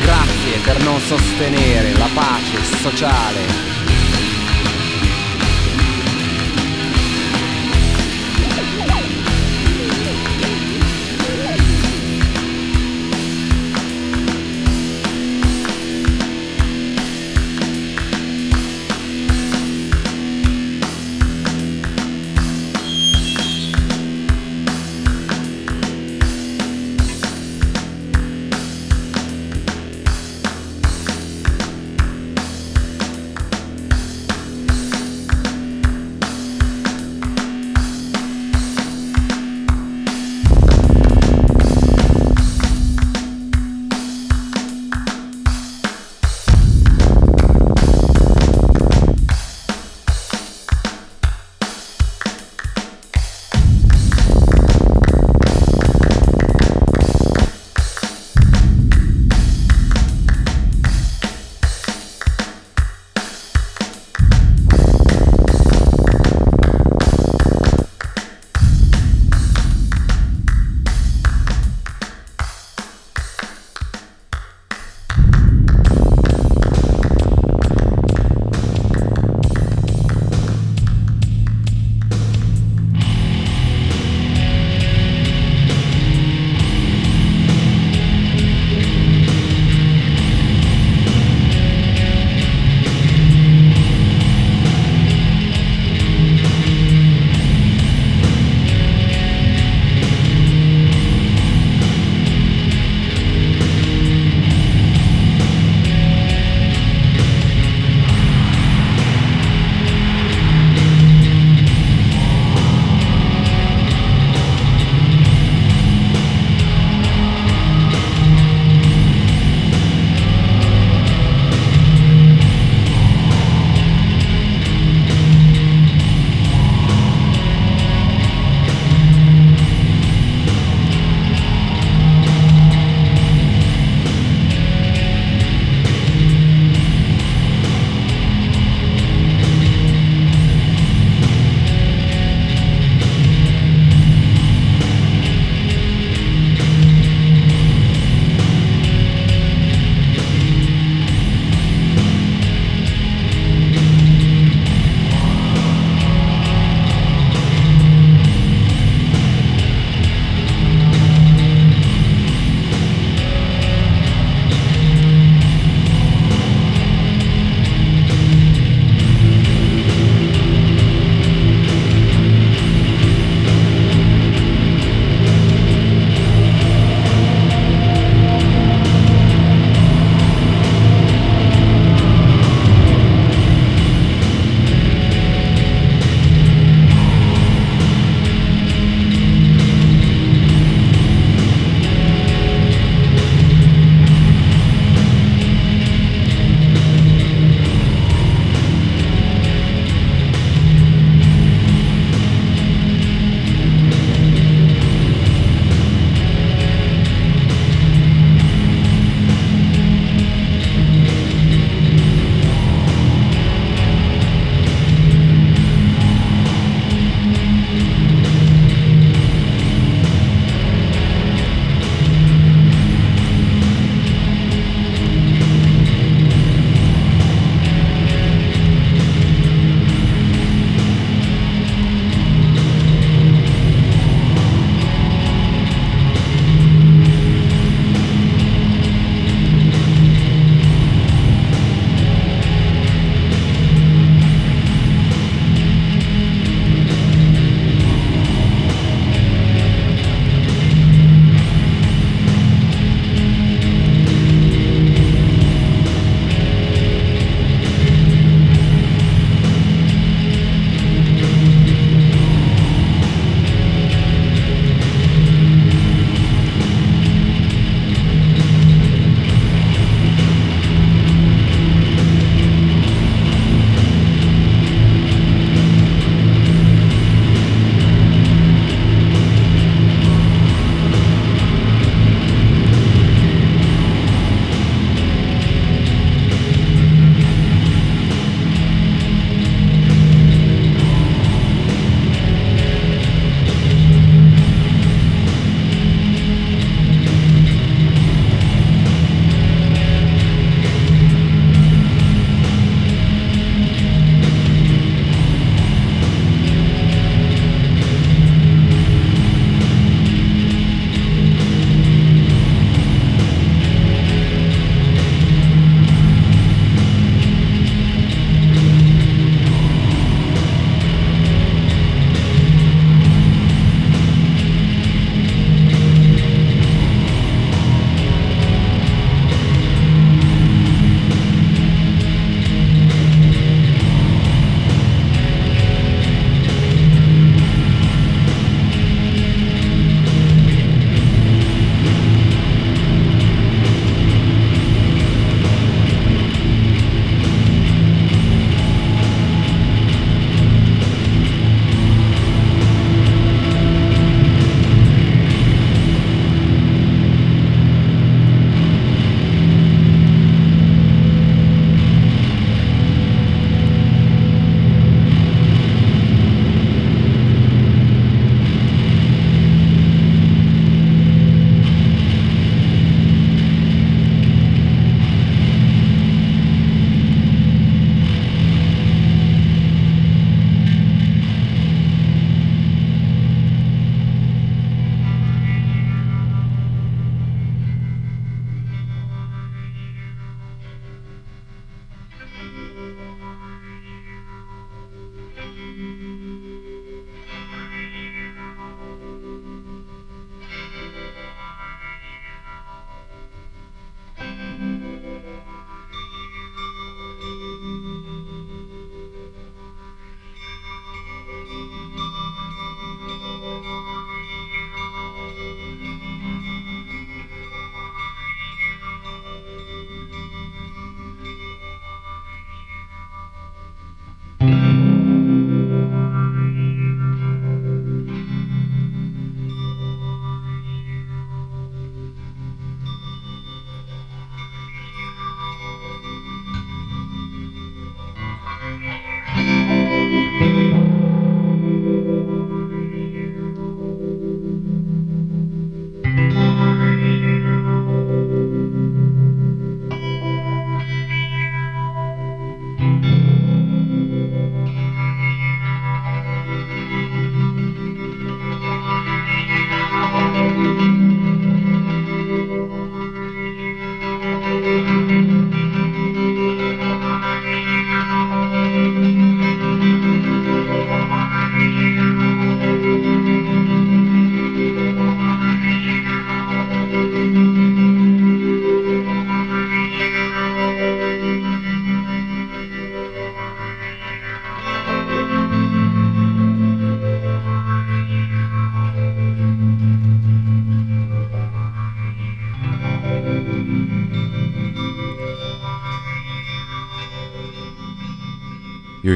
Grazie 0.00 0.58
per 0.64 0.82
non 0.82 1.00
sostenere 1.00 1.96
la 1.96 2.08
pace 2.12 2.64
sociale. 2.64 3.67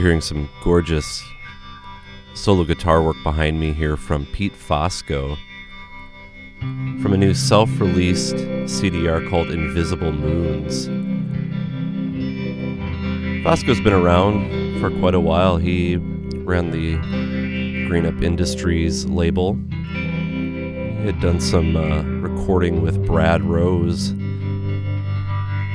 Hearing 0.03 0.21
some 0.21 0.49
gorgeous 0.65 1.23
solo 2.35 2.65
guitar 2.65 3.01
work 3.05 3.15
behind 3.23 3.61
me 3.61 3.73
here 3.73 3.97
from 3.97 4.27
Pete 4.27 4.53
Fosco 4.53 5.39
from 7.01 7.13
a 7.13 7.17
new 7.17 7.33
self 7.33 7.71
released 7.79 8.35
CDR 8.35 9.31
called 9.31 9.53
Invisible 9.53 10.11
Moons. 10.11 10.87
Fosco's 13.45 13.81
been 13.81 13.93
around 13.93 14.81
for 14.81 14.91
quite 14.99 15.15
a 15.15 15.21
while. 15.21 15.57
He 15.57 15.99
ran 15.99 16.73
the 16.73 16.97
Green 17.87 18.05
Up 18.05 18.21
Industries 18.23 19.05
label. 19.05 19.57
He 19.93 21.07
had 21.07 21.21
done 21.21 21.39
some 21.39 21.77
uh, 21.77 22.03
recording 22.03 22.83
with 22.83 23.07
Brad 23.07 23.45
Rose 23.45 24.11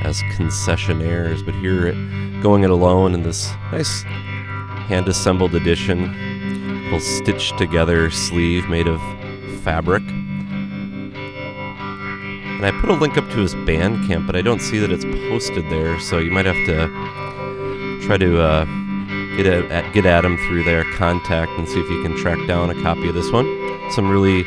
as 0.04 0.20
concessionaires, 0.36 1.42
but 1.46 1.54
here 1.54 1.94
going 2.42 2.62
it 2.62 2.70
alone 2.70 3.14
in 3.14 3.22
this 3.22 3.50
nice 3.72 4.04
hand 4.88 5.06
assembled 5.06 5.54
edition, 5.54 6.84
little 6.84 6.98
stitched 6.98 7.58
together 7.58 8.10
sleeve 8.10 8.66
made 8.70 8.88
of 8.88 8.98
fabric. 9.62 10.02
And 12.58 12.64
I 12.64 12.70
put 12.80 12.88
a 12.88 12.94
link 12.94 13.18
up 13.18 13.28
to 13.30 13.36
his 13.36 13.54
Bandcamp, 13.54 14.26
but 14.26 14.34
I 14.34 14.40
don't 14.40 14.60
see 14.60 14.78
that 14.78 14.90
it's 14.90 15.04
posted 15.04 15.68
there, 15.70 16.00
so 16.00 16.16
you 16.18 16.30
might 16.30 16.46
have 16.46 16.56
to 16.66 16.88
try 18.06 18.16
to 18.16 18.40
uh, 18.40 18.64
get 19.36 19.46
at, 19.46 19.92
get 19.92 20.06
at 20.06 20.24
him 20.24 20.38
through 20.38 20.64
their 20.64 20.84
contact 20.94 21.52
and 21.52 21.68
see 21.68 21.78
if 21.78 21.88
you 21.90 22.02
can 22.02 22.16
track 22.16 22.38
down 22.46 22.70
a 22.70 22.82
copy 22.82 23.10
of 23.10 23.14
this 23.14 23.30
one. 23.30 23.46
Some 23.90 24.10
really 24.10 24.42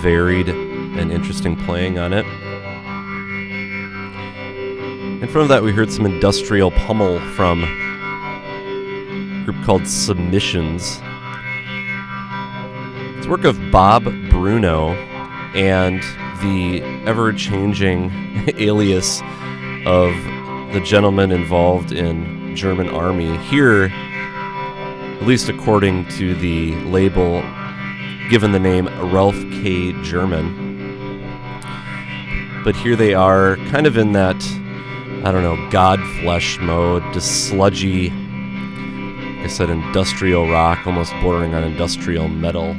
varied 0.00 0.48
and 0.48 1.12
interesting 1.12 1.54
playing 1.54 2.00
on 2.00 2.12
it. 2.12 2.26
In 5.22 5.28
front 5.28 5.44
of 5.44 5.48
that, 5.50 5.62
we 5.62 5.70
heard 5.70 5.92
some 5.92 6.04
industrial 6.04 6.72
pummel 6.72 7.20
from 7.36 7.62
called 9.64 9.86
Submissions. 9.86 11.00
It's 13.16 13.26
work 13.26 13.44
of 13.44 13.58
Bob 13.70 14.04
Bruno 14.30 14.90
and 15.54 16.02
the 16.42 16.82
ever 17.06 17.32
changing 17.32 18.10
alias 18.58 19.20
of 19.86 20.12
the 20.72 20.80
gentleman 20.84 21.30
involved 21.30 21.92
in 21.92 22.56
German 22.56 22.88
army. 22.88 23.36
Here, 23.38 23.84
at 23.84 25.22
least 25.22 25.48
according 25.48 26.08
to 26.10 26.34
the 26.34 26.74
label, 26.86 27.42
given 28.30 28.52
the 28.52 28.58
name 28.58 28.88
Ralph 29.12 29.40
K. 29.62 29.92
German. 30.02 30.70
But 32.64 32.74
here 32.74 32.96
they 32.96 33.14
are, 33.14 33.56
kind 33.70 33.86
of 33.86 33.96
in 33.96 34.12
that, 34.12 34.36
I 35.24 35.30
don't 35.30 35.42
know, 35.42 35.56
Godflesh 35.70 36.60
mode, 36.60 37.02
just 37.12 37.48
sludgy, 37.48 38.12
I 39.42 39.48
said, 39.48 39.70
industrial 39.70 40.48
rock, 40.48 40.86
almost 40.86 41.12
bordering 41.20 41.52
on 41.54 41.64
industrial 41.64 42.28
metal. 42.28 42.76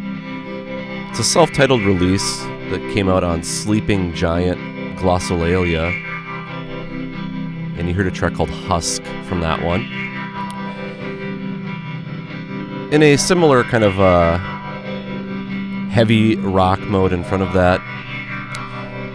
It's 1.10 1.19
a 1.19 1.23
self 1.23 1.52
titled 1.52 1.81
release 1.81 2.40
that 2.72 2.80
came 2.94 3.10
out 3.10 3.23
on 3.23 3.44
Sleeping 3.44 4.14
Giant 4.14 4.57
Glossolalia. 4.98 5.91
And 7.77 7.88
you 7.88 7.94
heard 7.94 8.07
a 8.07 8.11
track 8.11 8.35
called 8.35 8.49
Husk 8.49 9.03
from 9.27 9.41
that 9.41 9.61
one. 9.61 9.81
In 12.94 13.03
a 13.03 13.18
similar 13.18 13.64
kind 13.65 13.84
of 13.84 13.99
uh, 13.99 14.38
heavy 15.90 16.38
rock 16.38 16.80
mode 16.80 17.11
in 17.11 17.26
front 17.26 17.44
of 17.44 17.52
that, 17.53 17.81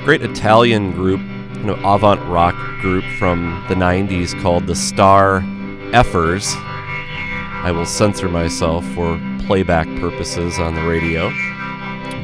great 0.05 0.23
Italian 0.23 0.93
group, 0.93 1.21
you 1.65 1.73
avant 1.85 2.21
rock 2.29 2.55
group 2.81 3.05
from 3.19 3.65
the 3.69 3.75
90s 3.75 4.39
called 4.43 4.67
the 4.67 4.75
Star 4.75 5.41
Effers. 5.93 6.55
I 7.65 7.73
will 7.73 7.87
censor 7.87 8.29
myself 8.29 8.85
for 8.95 9.21
playback 9.47 9.87
purposes 10.01 10.59
on 10.59 10.75
the 10.75 10.83
radio 10.83 11.31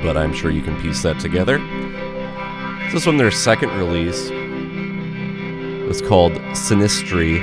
but 0.04 0.16
I'm 0.18 0.34
sure 0.34 0.50
you 0.50 0.60
can 0.62 0.80
piece 0.82 1.02
that 1.02 1.18
together. 1.18 1.58
This 2.84 2.94
is 2.94 3.04
from 3.04 3.16
their 3.16 3.30
second 3.30 3.70
release. 3.70 4.28
It's 5.90 6.02
called 6.06 6.32
Sinistri, 6.52 7.40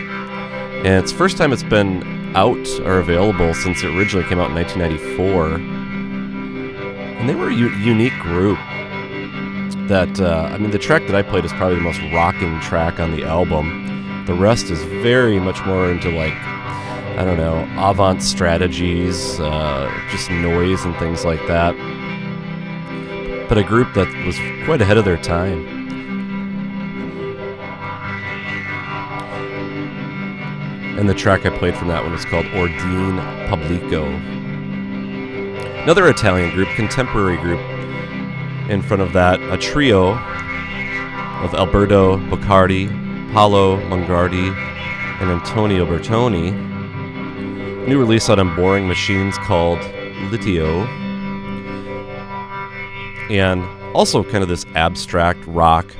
and 0.77 1.03
it's 1.03 1.11
first 1.11 1.37
time 1.37 1.51
it's 1.51 1.63
been 1.63 2.03
out 2.35 2.69
or 2.81 2.99
available 2.99 3.53
since 3.55 3.83
it 3.83 3.87
originally 3.97 4.27
came 4.29 4.39
out 4.39 4.51
in 4.51 4.55
1994. 4.55 5.55
And 7.19 7.27
they 7.27 7.35
were 7.35 7.49
a 7.49 7.53
u- 7.53 7.75
unique 7.77 8.17
group. 8.19 8.59
That 9.87 10.21
uh, 10.21 10.49
I 10.51 10.57
mean, 10.59 10.69
the 10.71 10.79
track 10.79 11.07
that 11.07 11.15
I 11.15 11.23
played 11.23 11.43
is 11.45 11.51
probably 11.53 11.75
the 11.75 11.81
most 11.81 11.99
rocking 12.13 12.59
track 12.61 12.99
on 12.99 13.11
the 13.11 13.23
album. 13.23 14.23
The 14.27 14.33
rest 14.35 14.69
is 14.69 14.81
very 14.83 15.39
much 15.39 15.65
more 15.65 15.89
into 15.91 16.11
like 16.11 16.33
I 17.17 17.25
don't 17.25 17.37
know 17.37 17.67
avant 17.77 18.23
strategies, 18.23 19.39
uh, 19.39 19.91
just 20.09 20.29
noise 20.31 20.83
and 20.85 20.95
things 20.97 21.25
like 21.25 21.45
that 21.47 21.75
but 23.51 23.57
a 23.57 23.63
group 23.65 23.93
that 23.95 24.07
was 24.25 24.37
quite 24.63 24.81
ahead 24.81 24.95
of 24.95 25.03
their 25.03 25.17
time. 25.17 25.67
And 30.97 31.09
the 31.09 31.13
track 31.13 31.45
I 31.45 31.49
played 31.57 31.75
from 31.75 31.89
that 31.89 32.01
one 32.01 32.13
is 32.13 32.23
called 32.23 32.45
Ordine 32.45 33.19
Pubblico. 33.49 34.07
Another 35.83 36.07
Italian 36.07 36.51
group, 36.51 36.69
contemporary 36.77 37.35
group. 37.35 37.59
In 38.69 38.81
front 38.81 39.01
of 39.01 39.11
that, 39.11 39.41
a 39.41 39.57
trio 39.57 40.11
of 41.43 41.53
Alberto 41.53 42.15
Boccardi, 42.29 42.87
Paolo 43.33 43.81
Mongardi, 43.81 44.55
and 45.19 45.29
Antonio 45.29 45.85
Bertoni. 45.85 46.70
New 47.91 47.99
release 47.99 48.29
out 48.29 48.39
on 48.39 48.55
Boring 48.55 48.87
Machines 48.87 49.37
called 49.39 49.77
Litio 50.31 50.87
and 53.29 53.61
also 53.93 54.23
kind 54.23 54.41
of 54.41 54.47
this 54.47 54.65
abstract 54.75 55.45
rock 55.45 55.93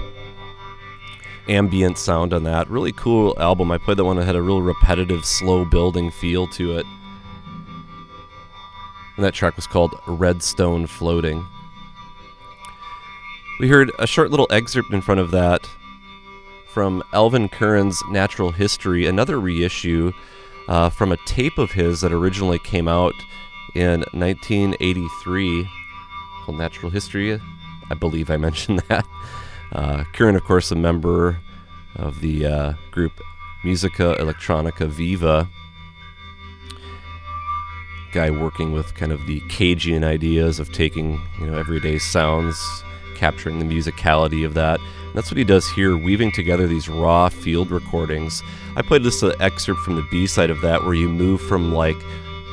ambient 1.50 1.98
sound 1.98 2.32
on 2.32 2.44
that. 2.44 2.70
Really 2.70 2.94
cool 2.94 3.38
album. 3.38 3.74
I 3.74 3.78
played 3.78 3.98
that 3.98 4.06
one 4.06 4.16
that 4.16 4.24
had 4.24 4.38
a 4.38 4.42
real 4.42 4.62
repetitive, 4.62 5.26
slow 5.26 5.66
building 5.66 6.12
feel 6.12 6.48
to 6.48 6.78
it. 6.78 6.86
And 9.18 9.26
that 9.26 9.34
track 9.34 9.58
was 9.58 9.68
called 9.68 9.94
Redstone 10.08 10.88
Floating. 10.88 11.46
We 13.60 13.68
heard 13.68 13.92
a 14.00 14.08
short 14.08 14.32
little 14.32 14.48
excerpt 14.50 14.94
in 14.94 15.02
front 15.02 15.20
of 15.20 15.32
that 15.32 15.68
from 16.70 17.04
Alvin 17.12 17.50
Curran's 17.50 18.02
Natural 18.10 18.52
History, 18.52 19.08
another 19.08 19.42
reissue 19.42 20.14
uh, 20.72 20.90
from 20.90 21.12
a 21.12 21.18
tape 21.26 21.58
of 21.58 21.74
his 21.74 22.00
that 22.00 22.14
originally 22.14 22.58
came 22.58 22.88
out 22.88 23.14
in 23.76 24.06
1983 24.14 25.68
called 26.46 26.58
Natural 26.58 26.90
History. 26.90 27.38
I 27.90 27.94
believe 27.94 28.30
I 28.30 28.38
mentioned 28.48 28.80
that. 28.88 29.06
Uh, 29.74 30.06
Curran, 30.14 30.38
of 30.38 30.46
course, 30.46 30.72
a 30.72 30.76
member 30.76 31.38
of 31.98 32.22
the 32.22 32.46
uh, 32.46 32.74
group 32.90 33.12
Musica 33.66 34.16
Electronica 34.18 34.88
Viva. 34.88 35.50
Guy 38.14 38.30
working 38.30 38.72
with 38.72 38.96
kind 38.96 39.12
of 39.12 39.28
the 39.28 39.42
Cagean 39.50 40.06
ideas 40.06 40.58
of 40.58 40.72
taking, 40.72 41.22
you 41.38 41.48
know, 41.48 41.58
everyday 41.58 41.98
sounds, 41.98 42.58
capturing 43.18 43.60
the 43.60 43.66
musicality 43.66 44.46
of 44.46 44.54
that. 44.54 44.80
That's 45.14 45.30
what 45.30 45.38
he 45.38 45.44
does 45.44 45.70
here, 45.70 45.98
weaving 45.98 46.32
together 46.32 46.68
these 46.68 46.88
raw 46.88 47.30
field 47.30 47.70
recordings. 47.72 48.42
I 48.76 48.82
played 48.82 49.04
this 49.04 49.24
excerpt 49.40 49.82
from 49.82 49.96
the 49.96 50.08
B 50.10 50.26
side 50.28 50.50
of 50.50 50.62
that, 50.62 50.84
where 50.84 50.94
you 50.94 51.10
move 51.10 51.42
from 51.42 51.74
like 51.74 51.98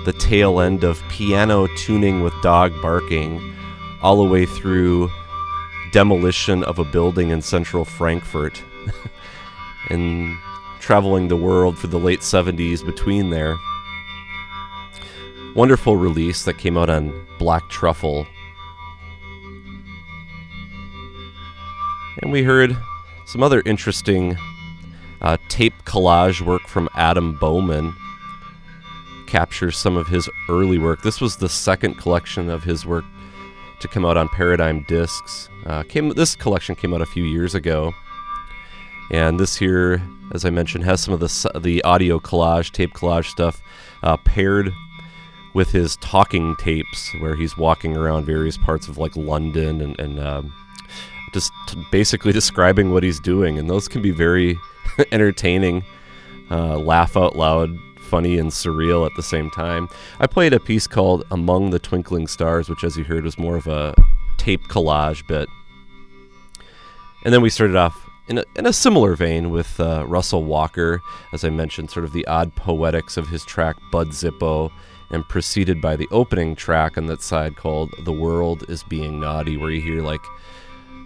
the 0.04 0.12
tail 0.12 0.60
end 0.60 0.84
of 0.84 1.02
piano 1.08 1.68
tuning 1.76 2.22
with 2.22 2.32
dog 2.42 2.72
barking 2.80 3.54
all 4.02 4.16
the 4.16 4.28
way 4.28 4.46
through 4.46 5.10
demolition 5.92 6.64
of 6.64 6.78
a 6.78 6.84
building 6.84 7.30
in 7.30 7.42
central 7.42 7.84
Frankfurt 7.84 8.62
and 9.90 10.36
traveling 10.80 11.28
the 11.28 11.36
world 11.36 11.78
for 11.78 11.86
the 11.86 11.98
late 11.98 12.20
70s 12.20 12.84
between 12.84 13.30
there. 13.30 13.56
Wonderful 15.54 15.96
release 15.96 16.44
that 16.44 16.58
came 16.58 16.78
out 16.78 16.90
on 16.90 17.26
Black 17.38 17.68
Truffle. 17.68 18.26
And 22.20 22.32
we 22.32 22.42
heard 22.42 22.76
some 23.26 23.42
other 23.42 23.62
interesting 23.64 24.36
uh, 25.20 25.36
tape 25.48 25.74
collage 25.84 26.40
work 26.40 26.62
from 26.66 26.88
Adam 26.94 27.36
Bohman. 27.38 27.94
Captures 29.26 29.76
some 29.76 29.96
of 29.96 30.08
his 30.08 30.28
early 30.48 30.78
work. 30.78 31.02
This 31.02 31.20
was 31.20 31.36
the 31.36 31.48
second 31.48 31.94
collection 31.96 32.48
of 32.48 32.64
his 32.64 32.86
work 32.86 33.04
to 33.80 33.88
come 33.88 34.04
out 34.04 34.16
on 34.16 34.28
Paradigm 34.28 34.84
Discs. 34.88 35.48
Uh, 35.66 35.82
came 35.82 36.08
this 36.10 36.34
collection 36.34 36.74
came 36.74 36.94
out 36.94 37.02
a 37.02 37.06
few 37.06 37.24
years 37.24 37.54
ago, 37.54 37.92
and 39.10 39.38
this 39.38 39.56
here, 39.56 40.02
as 40.32 40.44
I 40.44 40.50
mentioned, 40.50 40.84
has 40.84 41.02
some 41.02 41.12
of 41.12 41.20
the 41.20 41.60
the 41.60 41.82
audio 41.84 42.18
collage, 42.18 42.72
tape 42.72 42.94
collage 42.94 43.26
stuff 43.26 43.60
uh, 44.02 44.16
paired 44.16 44.72
with 45.54 45.70
his 45.70 45.96
talking 45.96 46.56
tapes, 46.56 47.12
where 47.20 47.36
he's 47.36 47.56
walking 47.56 47.96
around 47.96 48.24
various 48.24 48.56
parts 48.56 48.88
of 48.88 48.96
like 48.96 49.14
London 49.16 49.80
and, 49.80 49.98
and 50.00 50.20
um, 50.20 50.52
just 51.32 51.52
basically 51.90 52.32
describing 52.40 52.92
what 52.92 53.02
he's 53.02 53.20
doing, 53.20 53.58
and 53.58 53.68
those 53.68 53.88
can 53.88 54.02
be 54.02 54.10
very 54.10 54.58
entertaining, 55.12 55.84
uh, 56.50 56.78
laugh 56.78 57.16
out 57.16 57.36
loud, 57.36 57.70
funny 58.08 58.38
and 58.38 58.50
surreal 58.50 59.04
at 59.06 59.14
the 59.16 59.22
same 59.22 59.50
time. 59.50 59.88
I 60.18 60.26
played 60.26 60.52
a 60.52 60.60
piece 60.60 60.86
called 60.86 61.24
Among 61.30 61.70
the 61.70 61.78
Twinkling 61.78 62.26
Stars, 62.26 62.68
which, 62.68 62.84
as 62.84 62.96
you 62.96 63.04
heard, 63.04 63.24
was 63.24 63.38
more 63.38 63.56
of 63.56 63.66
a 63.66 63.94
tape 64.38 64.62
collage 64.68 65.26
bit. 65.26 65.48
And 67.24 67.34
then 67.34 67.42
we 67.42 67.50
started 67.50 67.76
off 67.76 68.08
in 68.28 68.38
a, 68.38 68.44
in 68.56 68.66
a 68.66 68.72
similar 68.72 69.14
vein 69.14 69.50
with 69.50 69.78
uh, 69.80 70.04
Russell 70.06 70.44
Walker, 70.44 71.00
as 71.32 71.44
I 71.44 71.50
mentioned, 71.50 71.90
sort 71.90 72.04
of 72.04 72.12
the 72.12 72.26
odd 72.26 72.54
poetics 72.54 73.16
of 73.16 73.28
his 73.28 73.44
track 73.44 73.76
Bud 73.90 74.08
Zippo, 74.08 74.70
and 75.10 75.26
preceded 75.28 75.80
by 75.80 75.96
the 75.96 76.08
opening 76.10 76.54
track 76.54 76.98
on 76.98 77.06
that 77.06 77.22
side 77.22 77.56
called 77.56 77.90
The 78.04 78.12
World 78.12 78.64
is 78.68 78.82
Being 78.82 79.20
Naughty, 79.20 79.56
where 79.56 79.70
you 79.70 79.80
hear 79.80 80.02
like 80.02 80.20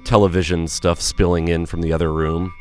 television 0.04 0.68
stuff 0.68 1.00
spilling 1.00 1.48
in 1.48 1.66
from 1.66 1.80
the 1.80 1.92
other 1.92 2.12
room. 2.12 2.52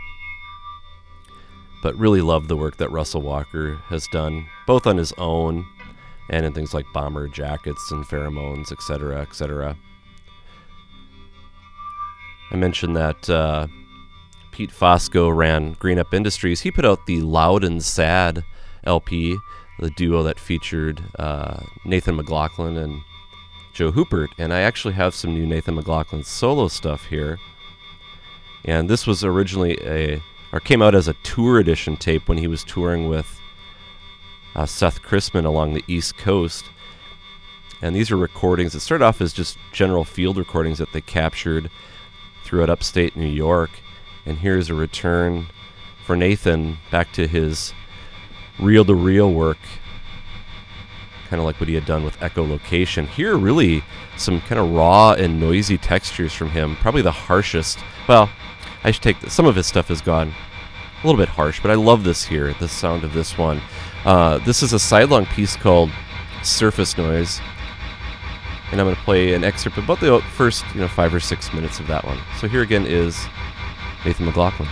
But 1.83 1.95
really 1.97 2.21
love 2.21 2.47
the 2.47 2.57
work 2.57 2.77
that 2.77 2.91
Russell 2.91 3.21
Walker 3.21 3.77
has 3.87 4.05
done, 4.11 4.47
both 4.67 4.85
on 4.85 4.97
his 4.97 5.13
own 5.17 5.65
and 6.29 6.45
in 6.45 6.53
things 6.53 6.73
like 6.73 6.85
Bomber 6.93 7.27
Jackets 7.27 7.91
and 7.91 8.05
Pheromoans, 8.05 8.71
etc., 8.71 9.21
etc. 9.21 9.75
I 12.51 12.55
mentioned 12.55 12.95
that 12.95 13.29
uh, 13.29 13.67
Pete 14.51 14.71
Fosco 14.71 15.35
ran 15.35 15.73
Green 15.73 15.97
Up 15.97 16.13
Industries. 16.13 16.61
He 16.61 16.71
put 16.71 16.85
out 16.85 17.05
the 17.05 17.21
Loud 17.21 17.63
and 17.63 17.83
Sad 17.83 18.43
LP, 18.83 19.37
the 19.79 19.89
duo 19.91 20.23
that 20.23 20.39
featured 20.39 21.01
uh, 21.17 21.61
Nathan 21.85 22.15
McLaughlin 22.15 22.77
and 22.77 23.01
Joe 23.73 23.91
Houpert. 23.91 24.29
And 24.37 24.53
I 24.53 24.61
actually 24.61 24.93
have 24.95 25.15
some 25.15 25.33
new 25.33 25.45
Nathan 25.45 25.75
McLaughlin 25.75 26.23
solo 26.23 26.67
stuff 26.67 27.05
here. 27.05 27.39
And 28.63 28.89
this 28.89 29.07
was 29.07 29.23
originally 29.23 29.77
a, 29.81 30.21
or 30.51 30.59
came 30.59 30.81
out 30.81 30.95
as 30.95 31.07
a 31.07 31.13
tour 31.23 31.59
edition 31.59 31.97
tape 31.97 32.27
when 32.27 32.37
he 32.37 32.47
was 32.47 32.63
touring 32.63 33.07
with 33.07 33.39
uh, 34.55 34.65
Seth 34.65 35.01
Chrisman 35.01 35.45
along 35.45 35.73
the 35.73 35.83
East 35.87 36.17
Coast. 36.17 36.65
And 37.81 37.95
these 37.95 38.11
are 38.11 38.17
recordings 38.17 38.73
that 38.73 38.81
started 38.81 39.03
off 39.03 39.21
as 39.21 39.33
just 39.33 39.57
general 39.71 40.03
field 40.03 40.37
recordings 40.37 40.77
that 40.77 40.93
they 40.93 41.01
captured 41.01 41.71
throughout 42.43 42.69
upstate 42.69 43.15
New 43.15 43.27
York. 43.27 43.71
And 44.25 44.37
here's 44.37 44.69
a 44.69 44.75
return 44.75 45.47
for 46.05 46.15
Nathan 46.15 46.77
back 46.91 47.11
to 47.13 47.27
his 47.27 47.73
reel 48.59 48.85
to 48.85 48.93
reel 48.93 49.31
work, 49.33 49.57
kind 51.31 51.39
of 51.39 51.45
like 51.45 51.61
what 51.61 51.69
he 51.69 51.75
had 51.75 51.85
done 51.85 52.03
with 52.03 52.19
echolocation. 52.19 53.07
Here, 53.07 53.37
really, 53.37 53.85
some 54.17 54.41
kind 54.41 54.59
of 54.59 54.69
raw 54.69 55.13
and 55.13 55.39
noisy 55.39 55.77
textures 55.77 56.33
from 56.33 56.49
him. 56.49 56.75
Probably 56.75 57.01
the 57.01 57.11
harshest. 57.13 57.79
Well, 58.05 58.29
I 58.83 58.91
should 58.91 59.01
take 59.01 59.21
this. 59.21 59.33
some 59.33 59.45
of 59.45 59.55
his 59.55 59.65
stuff 59.65 59.89
is 59.89 60.01
gone 60.01 60.33
a 61.01 61.07
little 61.07 61.17
bit 61.17 61.29
harsh, 61.29 61.61
but 61.61 61.71
I 61.71 61.75
love 61.75 62.03
this 62.03 62.25
here, 62.25 62.53
the 62.55 62.67
sound 62.67 63.05
of 63.05 63.13
this 63.13 63.37
one. 63.37 63.61
Uh, 64.03 64.39
this 64.39 64.61
is 64.61 64.73
a 64.73 64.79
sidelong 64.79 65.25
piece 65.25 65.55
called 65.55 65.89
Surface 66.43 66.97
Noise, 66.97 67.39
and 68.73 68.81
I'm 68.81 68.85
going 68.85 68.97
to 68.97 69.01
play 69.03 69.33
an 69.33 69.45
excerpt 69.45 69.77
about 69.77 70.01
the 70.01 70.19
first, 70.33 70.65
you 70.75 70.81
know, 70.81 70.89
five 70.89 71.15
or 71.15 71.21
six 71.21 71.53
minutes 71.53 71.79
of 71.79 71.87
that 71.87 72.03
one. 72.03 72.19
So 72.41 72.49
here 72.49 72.61
again 72.61 72.85
is 72.85 73.25
Nathan 74.03 74.25
McLaughlin. 74.25 74.67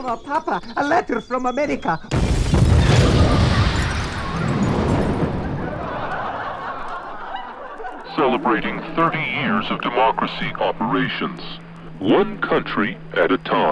Mama, 0.00 0.16
Papa, 0.16 0.62
a 0.76 0.84
letter 0.86 1.20
from 1.20 1.46
America. 1.46 1.98
Celebrating 8.14 8.78
30 8.94 9.18
years 9.18 9.64
of 9.70 9.80
democracy 9.80 10.52
operations, 10.60 11.40
one 11.98 12.40
country 12.42 12.96
at 13.14 13.32
a 13.32 13.38
time. 13.38 13.67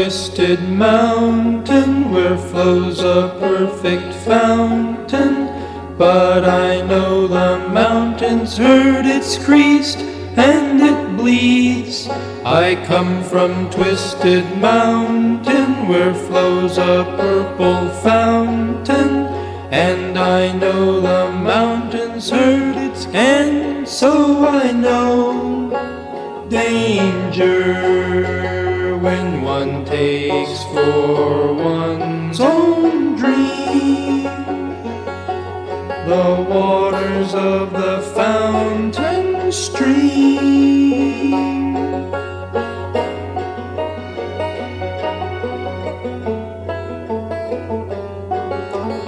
Twisted 0.00 0.66
Mountain 0.66 2.10
where 2.10 2.38
flows 2.38 3.00
a 3.00 3.36
perfect 3.38 4.14
fountain. 4.24 5.46
But 5.98 6.46
I 6.46 6.80
know 6.80 7.28
the 7.28 7.68
mountain's 7.68 8.56
hurt, 8.56 9.04
it's 9.04 9.36
creased, 9.44 9.98
and 9.98 10.80
it 10.80 11.18
bleeds. 11.18 12.08
I 12.46 12.82
come 12.86 13.22
from 13.24 13.68
Twisted 13.68 14.46
Mountain 14.56 15.86
where 15.86 16.14
flows 16.14 16.78
a 16.78 17.04
purple 17.18 17.90
fountain. 18.00 19.26
And 19.70 20.18
I 20.18 20.56
know 20.56 21.02
the 21.02 21.30
mountain's 21.30 22.30
hurt, 22.30 22.76
it's 22.78 23.04
and 23.08 23.86
so 23.86 24.48
I 24.48 24.72
know 24.72 25.68
danger 26.48 28.59
when 29.00 29.42
one 29.42 29.84
takes 29.84 30.62
for 30.64 31.54
one's 31.54 32.38
own 32.40 33.16
dream 33.16 34.24
the 36.06 36.46
waters 36.50 37.34
of 37.34 37.72
the 37.72 38.02
fountain 38.14 39.52
stream. 39.52 40.50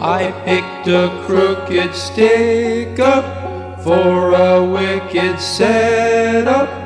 I 0.01 0.33
picked 0.45 0.89
a 0.89 1.09
crooked 1.27 1.95
stick 1.95 2.99
up 3.01 3.83
for 3.83 4.33
a 4.33 4.65
wicked 4.65 5.41
setup. 5.41 6.82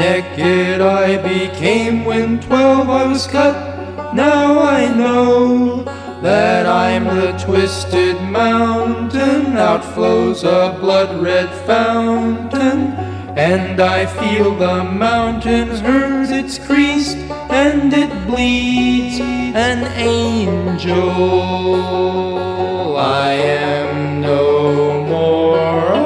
Naked 0.00 0.80
I 0.80 1.18
became 1.18 2.06
when 2.06 2.40
twelve 2.40 2.88
I 2.88 3.04
was 3.06 3.26
cut. 3.26 4.14
Now 4.14 4.58
I 4.58 4.88
know 4.88 5.84
that 6.22 6.64
I'm 6.64 7.04
the 7.04 7.32
twisted 7.44 8.16
mountain. 8.22 9.58
Out 9.58 9.84
flows 9.84 10.42
a 10.42 10.74
blood 10.80 11.22
red 11.22 11.50
fountain. 11.66 12.94
And 13.36 13.78
I 13.78 14.06
feel 14.06 14.56
the 14.56 14.84
mountain 14.84 15.68
hurt, 15.68 16.30
it's 16.30 16.58
creased 16.58 17.18
and 17.50 17.92
it 17.92 18.26
bleeds. 18.26 19.20
An 19.20 19.84
angel, 19.98 20.96
I 22.96 23.32
am 23.32 24.22
no 24.22 25.04
more 25.04 25.99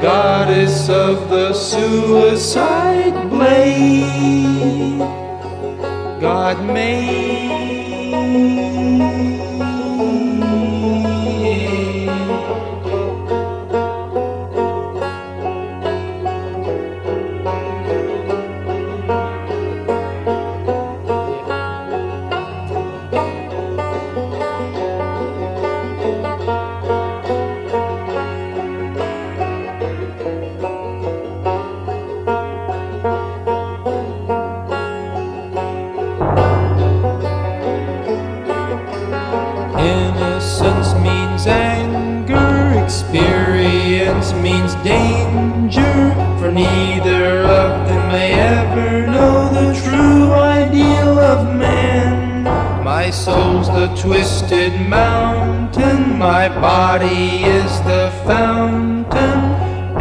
goddess 0.00 0.88
of 0.88 1.28
the 1.28 1.52
suicide 1.52 3.28
blade. 3.28 4.98
God 6.20 6.64
made. 6.64 7.59
Neither 46.62 47.42
of 47.60 47.88
them 47.88 48.04
may 48.12 48.32
ever 48.32 49.06
know 49.06 49.48
the 49.58 49.68
true 49.82 50.32
ideal 50.32 51.18
of 51.18 51.56
man. 51.56 52.44
My 52.84 53.10
soul's 53.10 53.68
the 53.68 53.88
twisted 53.96 54.72
mountain, 54.88 56.18
my 56.18 56.48
body 56.48 57.44
is 57.58 57.72
the 57.82 58.10
fountain. 58.26 59.40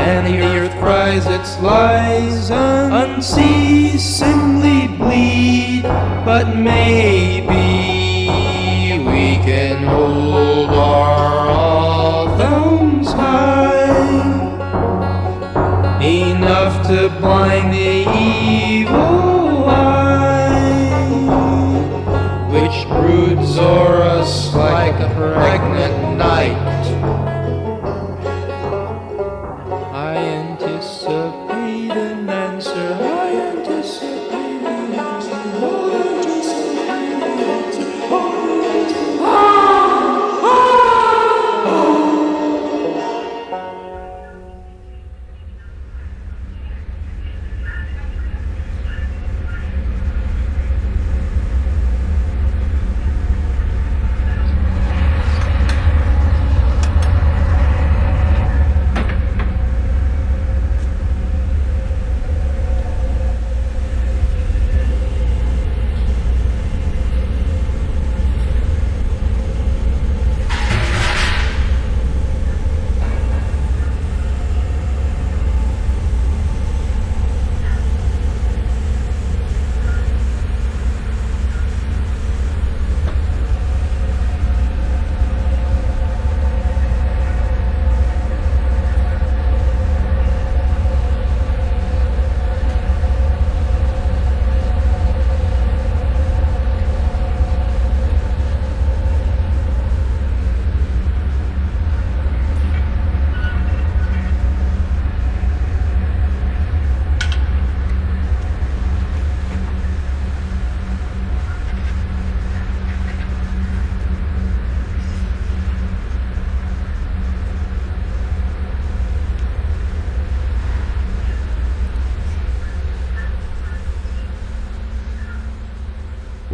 And 0.09 0.25
the 0.27 0.41
earth 0.41 0.73
cries 0.79 1.25
its 1.27 1.59
lies 1.61 2.49
unceasingly 2.49 4.87
bleed, 4.97 5.83
but 6.25 6.55
maybe 6.55 7.38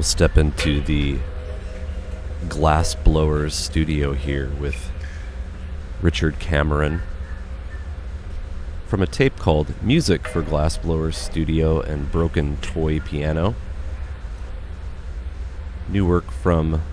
step 0.06 0.38
into 0.38 0.82
the 0.82 1.18
Glass 2.48 2.94
Blowers 2.94 3.56
studio 3.56 4.14
here 4.14 4.52
with 4.60 4.92
Richard 6.00 6.38
Cameron 6.40 7.02
from 8.86 9.02
a 9.02 9.08
tape 9.08 9.36
called 9.38 9.74
Music 9.82 10.28
for 10.28 10.44
Glass 10.44 10.78
Blowers 10.78 11.18
Studio 11.18 11.82
and 11.82 12.12
Broken 12.12 12.58
Toy 12.58 13.00
Piano. 13.00 13.56
New 15.90 16.06
work 16.06 16.30
from 16.30 16.84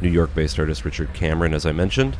New 0.00 0.10
York 0.10 0.34
based 0.34 0.58
artist 0.58 0.84
Richard 0.84 1.14
Cameron, 1.14 1.54
as 1.54 1.64
I 1.64 1.70
mentioned. 1.70 2.16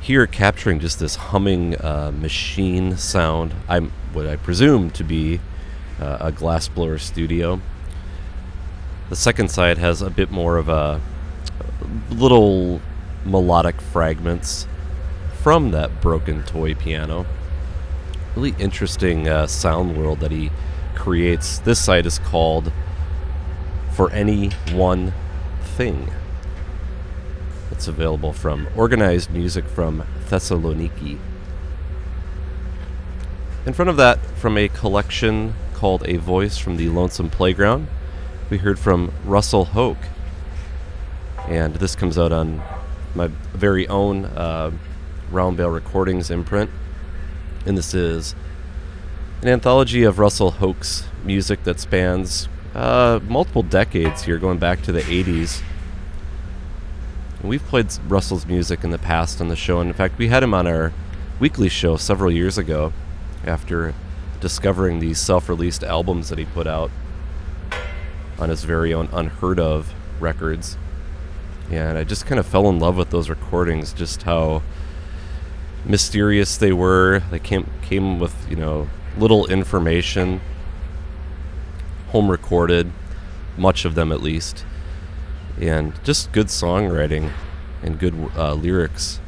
Here, 0.00 0.26
capturing 0.26 0.80
just 0.80 0.98
this 0.98 1.16
humming 1.16 1.78
uh, 1.78 2.10
machine 2.10 2.96
sound. 2.96 3.54
I'm 3.68 3.92
what 4.14 4.26
I 4.26 4.36
presume 4.36 4.90
to 4.92 5.04
be 5.04 5.40
uh, 6.00 6.16
a 6.20 6.32
glassblower 6.32 6.98
studio. 6.98 7.60
The 9.10 9.16
second 9.16 9.50
side 9.50 9.76
has 9.78 10.02
a 10.02 10.08
bit 10.08 10.30
more 10.30 10.56
of 10.56 10.68
a 10.68 11.00
little 12.10 12.80
melodic 13.24 13.80
fragments 13.80 14.68
from 15.42 15.72
that 15.72 16.00
broken 16.00 16.44
toy 16.44 16.76
piano. 16.76 17.26
Really 18.36 18.54
interesting 18.60 19.26
uh, 19.26 19.48
sound 19.48 19.96
world 19.96 20.20
that 20.20 20.30
he 20.30 20.52
creates. 20.94 21.58
This 21.58 21.80
side 21.80 22.06
is 22.06 22.20
called 22.20 22.72
For 23.90 24.12
Any 24.12 24.50
One 24.70 25.12
Thing. 25.60 26.12
It's 27.72 27.88
available 27.88 28.32
from 28.32 28.68
Organized 28.76 29.32
Music 29.32 29.64
from 29.64 30.04
Thessaloniki. 30.28 31.18
In 33.66 33.72
front 33.72 33.88
of 33.88 33.96
that, 33.96 34.24
from 34.36 34.56
a 34.56 34.68
collection 34.68 35.54
called 35.74 36.04
A 36.06 36.18
Voice 36.18 36.58
from 36.58 36.76
the 36.76 36.88
Lonesome 36.90 37.28
Playground, 37.28 37.88
we 38.50 38.58
heard 38.58 38.80
from 38.80 39.12
Russell 39.24 39.64
Hoke. 39.64 40.08
And 41.48 41.76
this 41.76 41.94
comes 41.94 42.18
out 42.18 42.32
on 42.32 42.60
my 43.14 43.28
very 43.54 43.86
own 43.86 44.24
uh, 44.24 44.72
Round 45.30 45.56
Bale 45.56 45.70
Recordings 45.70 46.30
imprint. 46.30 46.68
And 47.64 47.78
this 47.78 47.94
is 47.94 48.34
an 49.42 49.48
anthology 49.48 50.02
of 50.02 50.18
Russell 50.18 50.50
Hoke's 50.50 51.06
music 51.24 51.62
that 51.62 51.78
spans 51.78 52.48
uh, 52.74 53.20
multiple 53.22 53.62
decades 53.62 54.24
here, 54.24 54.36
going 54.36 54.58
back 54.58 54.82
to 54.82 54.92
the 54.92 55.02
80s. 55.02 55.62
And 57.40 57.48
we've 57.48 57.64
played 57.64 57.86
Russell's 58.08 58.46
music 58.46 58.82
in 58.82 58.90
the 58.90 58.98
past 58.98 59.40
on 59.40 59.46
the 59.46 59.56
show, 59.56 59.80
and 59.80 59.88
in 59.88 59.94
fact, 59.94 60.18
we 60.18 60.28
had 60.28 60.42
him 60.42 60.54
on 60.54 60.66
our 60.66 60.92
weekly 61.38 61.68
show 61.68 61.96
several 61.96 62.30
years 62.30 62.58
ago 62.58 62.92
after 63.46 63.94
discovering 64.40 64.98
these 64.98 65.18
self 65.18 65.48
released 65.48 65.84
albums 65.84 66.28
that 66.28 66.38
he 66.38 66.44
put 66.44 66.66
out 66.66 66.90
on 68.40 68.48
his 68.48 68.64
very 68.64 68.92
own 68.92 69.08
Unheard 69.12 69.60
of 69.60 69.92
records. 70.18 70.76
And 71.70 71.96
I 71.96 72.04
just 72.04 72.26
kind 72.26 72.38
of 72.38 72.46
fell 72.46 72.68
in 72.68 72.78
love 72.80 72.96
with 72.96 73.10
those 73.10 73.28
recordings, 73.28 73.92
just 73.92 74.22
how 74.22 74.62
mysterious 75.84 76.56
they 76.56 76.72
were. 76.72 77.22
They 77.30 77.38
came 77.38 77.70
came 77.82 78.18
with, 78.18 78.34
you 78.50 78.56
know, 78.56 78.88
little 79.16 79.46
information, 79.46 80.40
home 82.08 82.30
recorded, 82.30 82.90
much 83.56 83.84
of 83.84 83.94
them 83.94 84.10
at 84.10 84.20
least, 84.20 84.64
and 85.60 85.92
just 86.04 86.32
good 86.32 86.48
songwriting 86.48 87.30
and 87.82 87.98
good 87.98 88.14
uh, 88.36 88.54
lyrics. 88.54 89.20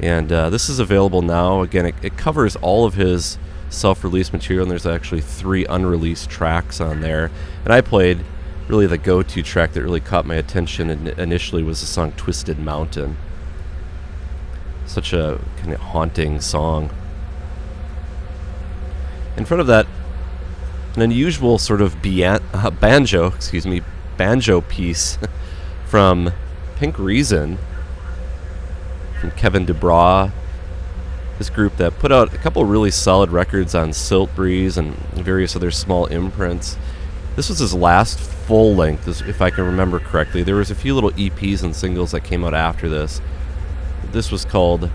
And 0.00 0.32
uh, 0.32 0.50
this 0.50 0.68
is 0.68 0.78
available 0.78 1.22
now. 1.22 1.60
Again, 1.60 1.86
it, 1.86 1.94
it 2.02 2.16
covers 2.16 2.56
all 2.56 2.86
of 2.86 2.94
his 2.94 3.38
self 3.70 4.04
release 4.04 4.32
material, 4.32 4.64
and 4.64 4.70
there's 4.70 4.86
actually 4.86 5.22
three 5.22 5.64
unreleased 5.66 6.28
tracks 6.28 6.80
on 6.80 7.00
there. 7.00 7.30
And 7.64 7.72
I 7.72 7.80
played 7.80 8.24
really 8.68 8.86
the 8.86 8.98
go 8.98 9.22
to 9.22 9.42
track 9.42 9.72
that 9.72 9.82
really 9.82 10.00
caught 10.00 10.26
my 10.26 10.36
attention 10.36 10.90
and 10.90 11.08
initially 11.08 11.62
was 11.62 11.80
the 11.80 11.86
song 11.86 12.12
Twisted 12.12 12.58
Mountain. 12.58 13.16
Such 14.86 15.12
a 15.12 15.40
kind 15.56 15.72
of 15.72 15.80
haunting 15.80 16.40
song. 16.40 16.90
In 19.36 19.44
front 19.44 19.60
of 19.60 19.66
that, 19.68 19.86
an 20.94 21.02
unusual 21.02 21.58
sort 21.58 21.80
of 21.80 21.96
uh, 22.04 22.70
banjo, 22.80 23.28
excuse 23.28 23.66
me, 23.66 23.82
banjo 24.16 24.60
piece 24.60 25.18
from 25.86 26.32
Pink 26.76 26.98
Reason 26.98 27.58
from 29.20 29.30
Kevin 29.32 29.66
De 29.66 29.74
Broux. 29.74 30.32
This 31.40 31.48
group 31.48 31.78
that 31.78 31.98
put 31.98 32.12
out 32.12 32.34
a 32.34 32.36
couple 32.36 32.62
really 32.66 32.90
solid 32.90 33.30
records 33.30 33.74
on 33.74 33.92
Siltbreeze 33.92 34.76
and 34.76 34.94
various 35.14 35.56
other 35.56 35.70
small 35.70 36.04
imprints. 36.04 36.76
This 37.34 37.48
was 37.48 37.60
his 37.60 37.72
last 37.72 38.20
full 38.20 38.74
length, 38.74 39.08
if 39.26 39.40
I 39.40 39.48
can 39.48 39.64
remember 39.64 40.00
correctly. 40.00 40.42
There 40.42 40.56
was 40.56 40.70
a 40.70 40.74
few 40.74 40.94
little 40.94 41.12
EPs 41.12 41.62
and 41.62 41.74
singles 41.74 42.10
that 42.10 42.24
came 42.24 42.44
out 42.44 42.52
after 42.52 42.90
this. 42.90 43.22
This 44.12 44.30
was 44.30 44.44
called 44.44 44.90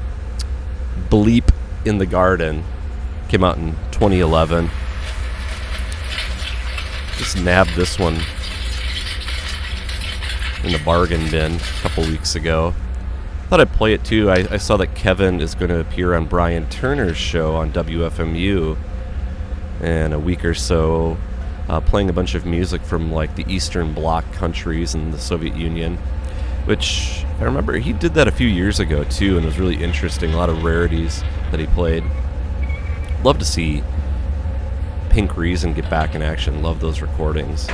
Bleep 1.09 1.51
in 1.83 1.97
the 1.97 2.05
Garden. 2.05 2.63
Came 3.27 3.43
out 3.43 3.57
in 3.57 3.71
2011. 3.89 4.69
Just 7.17 7.41
nabbed 7.41 7.73
this 7.73 7.97
one 7.97 8.19
in 10.63 10.71
the 10.71 10.81
bargain 10.85 11.27
bin 11.31 11.55
a 11.55 11.81
couple 11.81 12.03
weeks 12.03 12.35
ago. 12.35 12.75
Thought 13.49 13.61
I'd 13.61 13.73
play 13.73 13.93
it 13.93 14.03
too. 14.03 14.31
I, 14.31 14.47
I 14.49 14.57
saw 14.57 14.75
that 14.77 14.95
Kevin 14.95 15.39
is 15.39 15.53
going 15.53 15.69
to 15.69 15.79
appear 15.79 16.15
on 16.15 16.25
Brian 16.25 16.67
Turner's 16.69 17.17
show 17.17 17.55
on 17.55 17.71
WFMU 17.71 18.75
in 19.81 20.13
a 20.13 20.19
week 20.19 20.43
or 20.43 20.55
so, 20.55 21.15
uh, 21.69 21.79
playing 21.79 22.09
a 22.09 22.13
bunch 22.13 22.33
of 22.33 22.45
music 22.45 22.81
from 22.81 23.11
like 23.11 23.35
the 23.35 23.45
Eastern 23.47 23.93
Bloc 23.93 24.29
countries 24.33 24.95
and 24.95 25.13
the 25.13 25.19
Soviet 25.19 25.55
Union. 25.55 25.97
Which 26.65 27.23
I 27.39 27.43
remember 27.43 27.73
he 27.73 27.93
did 27.93 28.15
that 28.15 28.27
a 28.27 28.31
few 28.31 28.47
years 28.47 28.79
ago 28.79 29.03
too, 29.03 29.37
and 29.37 29.45
it 29.45 29.49
was 29.49 29.59
really 29.59 29.83
interesting. 29.83 30.33
A 30.33 30.37
lot 30.37 30.49
of 30.49 30.63
rarities 30.63 31.23
that 31.51 31.59
he 31.59 31.67
played. 31.67 32.03
Love 33.23 33.37
to 33.37 33.45
see 33.45 33.83
Pink 35.11 35.37
Reason 35.37 35.73
get 35.73 35.87
back 35.87 36.15
in 36.15 36.23
action. 36.23 36.63
Love 36.63 36.79
those 36.79 36.99
recordings. 36.99 37.67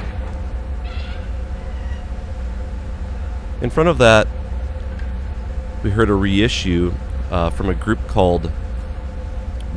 In 3.61 3.69
front 3.69 3.87
of 3.87 3.97
that, 3.99 4.27
we 5.83 5.89
heard 5.89 6.09
a 6.09 6.13
reissue 6.13 6.93
uh, 7.31 7.49
from 7.49 7.69
a 7.69 7.73
group 7.73 8.07
called 8.07 8.51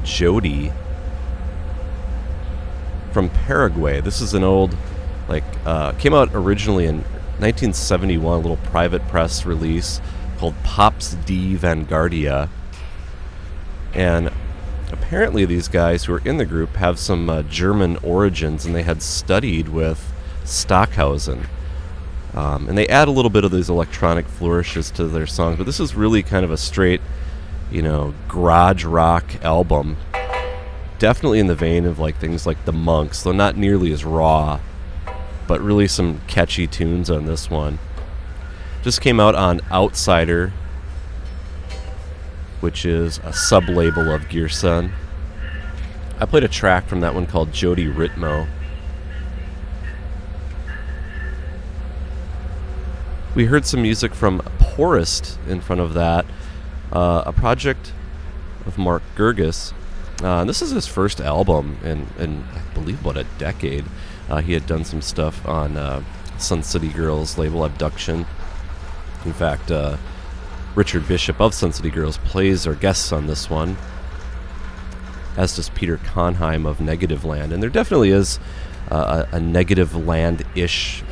Jody 0.02 0.72
from 3.12 3.31
Paraguay. 3.31 4.01
This 4.01 4.20
is 4.20 4.35
an 4.35 4.44
old, 4.44 4.76
like, 5.28 5.44
uh, 5.64 5.93
came 5.93 6.12
out 6.12 6.31
originally 6.35 6.85
in 6.85 6.97
1971, 7.39 8.35
a 8.35 8.40
little 8.40 8.56
private 8.68 9.06
press 9.09 9.47
release 9.47 10.01
called 10.39 10.55
Pops 10.62 11.14
D 11.24 11.55
Vanguardia. 11.55 12.48
And 13.94 14.31
apparently, 14.90 15.44
these 15.44 15.68
guys 15.68 16.05
who 16.05 16.14
are 16.14 16.22
in 16.26 16.36
the 16.36 16.44
group 16.44 16.70
have 16.76 16.98
some 16.98 17.31
uh, 17.31 17.43
German 17.43 17.97
origins 17.98 18.66
and 18.66 18.74
they 18.74 18.82
had 18.82 19.01
studied 19.01 19.68
with 19.68 20.12
Stockhausen. 20.44 21.47
Um, 22.35 22.69
and 22.69 22.77
they 22.77 22.89
add 22.89 23.06
a 23.06 23.12
little 23.12 23.31
bit 23.31 23.44
of 23.44 23.52
these 23.52 23.70
electronic 23.70 24.27
flourishes 24.27 24.90
to 24.93 25.06
their 25.06 25.27
songs, 25.27 25.56
but 25.56 25.66
this 25.66 25.78
is 25.78 25.94
really 25.94 26.23
kind 26.23 26.44
of 26.44 26.51
a 26.51 26.56
straight, 26.56 27.01
you 27.70 27.81
know, 27.81 28.12
garage 28.28 28.85
rock 28.85 29.24
album. 29.44 29.97
Definitely 30.98 31.39
in 31.39 31.47
the 31.47 31.55
vein 31.55 31.86
of 31.86 31.98
like 31.98 32.16
things 32.19 32.47
like 32.47 32.65
the 32.65 32.73
Monks, 32.73 33.23
though 33.23 33.32
not 33.32 33.56
nearly 33.56 33.93
as 33.93 34.05
raw, 34.05 34.59
but 35.47 35.61
really 35.61 35.86
some 35.86 36.20
catchy 36.27 36.66
tunes 36.66 37.09
on 37.09 37.27
this 37.27 37.48
one. 37.48 37.78
Just 38.82 39.01
came 39.01 39.20
out 39.20 39.35
on 39.36 39.61
Outsider, 39.70 40.52
which 42.61 42.85
is 42.85 43.19
a 43.23 43.32
sub 43.32 43.69
label 43.69 44.12
of 44.12 44.23
Guerssen. 44.23 44.90
I 46.19 46.27
played 46.27 46.44
a 46.44 46.48
track 46.48 46.89
from 46.89 47.01
that 47.01 47.15
one 47.15 47.27
called 47.27 47.52
Jody 47.52 47.86
Ritmo. 47.86 48.48
We 53.35 53.47
heard 53.47 53.66
some 53.66 53.82
music 53.82 54.15
from 54.15 54.43
Porest 54.61 55.39
in 55.48 55.61
front 55.61 55.81
of 55.81 55.94
that, 55.94 56.24
uh, 56.93 57.24
a 57.27 57.32
project 57.32 57.93
of 58.65 58.78
Mark 58.78 59.02
Gergis. 59.16 59.73
Uh, 60.23 60.44
this 60.44 60.62
is 60.62 60.70
his 60.70 60.86
first 60.86 61.20
album 61.20 61.77
in, 61.82 62.06
in, 62.16 62.44
I 62.55 62.61
believe, 62.74 63.01
about 63.01 63.16
a 63.16 63.24
decade. 63.39 63.86
Uh, 64.28 64.40
he 64.40 64.52
had 64.52 64.69
done 64.69 64.85
some 64.85 65.02
stuff 65.02 65.44
on 65.48 65.77
uh, 65.77 66.05
Sun 66.39 66.62
City 66.62 66.86
Girls 66.86 67.36
label 67.36 67.65
Abduction. 67.65 68.24
In 69.24 69.32
fact, 69.32 69.73
uh, 69.73 69.97
Richard 70.77 71.09
Bishop 71.09 71.40
of 71.40 71.55
Sun 71.55 71.73
City 71.73 71.90
Girls 71.90 72.19
plays 72.19 72.69
or 72.69 72.77
guests 72.77 73.11
on 73.11 73.27
this 73.27 73.51
one, 73.51 73.77
as 75.36 75.56
does 75.56 75.70
Peter 75.70 75.97
Conheim 75.97 76.69
of 76.69 76.81
Negative 76.81 77.24
Land. 77.24 77.52
And 77.52 77.61
there 77.61 77.70
definitely 77.70 78.11
is 78.11 78.39
uh, 78.93 79.24
a, 79.32 79.36
a 79.36 79.40
Negative 79.40 79.97
Land 79.97 80.44
ish 80.55 81.02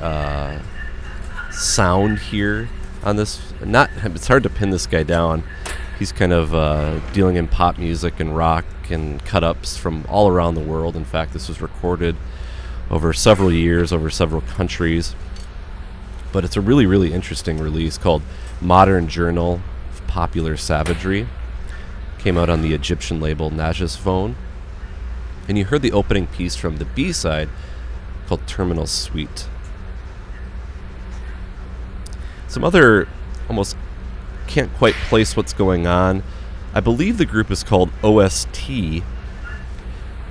sound 1.53 2.19
here 2.19 2.69
on 3.05 3.17
this. 3.17 3.41
Not 3.65 3.91
it's 4.05 4.27
hard 4.27 4.43
to 4.43 4.51
pin 4.51 4.71
this 4.71 4.87
guy 4.87 5.03
down. 5.03 5.45
He's 5.99 6.13
kind 6.13 6.33
of 6.33 6.55
uh, 6.55 6.99
dealing 7.13 7.37
in 7.37 7.47
pop 7.47 7.79
music 7.79 8.19
and 8.19 8.37
rock 8.37 8.65
and 8.91 9.25
cut 9.25 9.45
ups 9.45 9.77
from 9.77 10.05
all 10.09 10.29
around 10.29 10.55
the 10.55 10.61
world. 10.61 10.97
In 10.97 11.05
fact, 11.05 11.33
this 11.33 11.49
was 11.49 11.61
recorded 11.61 12.17
over 12.91 13.13
several 13.13 13.53
years, 13.53 13.93
over 13.93 14.11
several 14.11 14.41
countries. 14.41 15.15
But 16.33 16.45
it's 16.45 16.57
a 16.57 16.61
really, 16.61 16.87
really 16.87 17.13
interesting 17.13 17.59
release 17.59 17.99
called 17.99 18.23
Modern 18.61 19.07
Journal 19.07 19.61
of 19.93 20.07
Popular 20.07 20.57
Savagery. 20.57 21.29
Came 22.19 22.39
out 22.39 22.49
on 22.49 22.63
the 22.63 22.75
Egyptian 22.75 23.21
label 23.21 23.51
Nashazphone. 23.51 24.37
And 25.49 25.59
you 25.59 25.65
heard 25.65 25.83
the 25.83 25.93
opening 25.93 26.27
piece 26.27 26.57
from 26.57 26.79
the 26.79 26.85
B 26.85 27.13
side 27.13 27.49
called 28.27 28.47
Terminal 28.47 28.87
Suite. 28.87 29.47
Some 32.53 32.65
other 32.65 33.09
almost 33.49 33.79
can't 34.47 34.71
quite 34.75 34.93
place 35.09 35.35
what's 35.39 35.55
going 35.55 35.87
on. 35.87 36.23
I 36.75 36.81
believe 36.81 37.17
the 37.17 37.25
group 37.25 37.51
is 37.51 37.65
called 37.65 37.89
OST, 38.05 39.03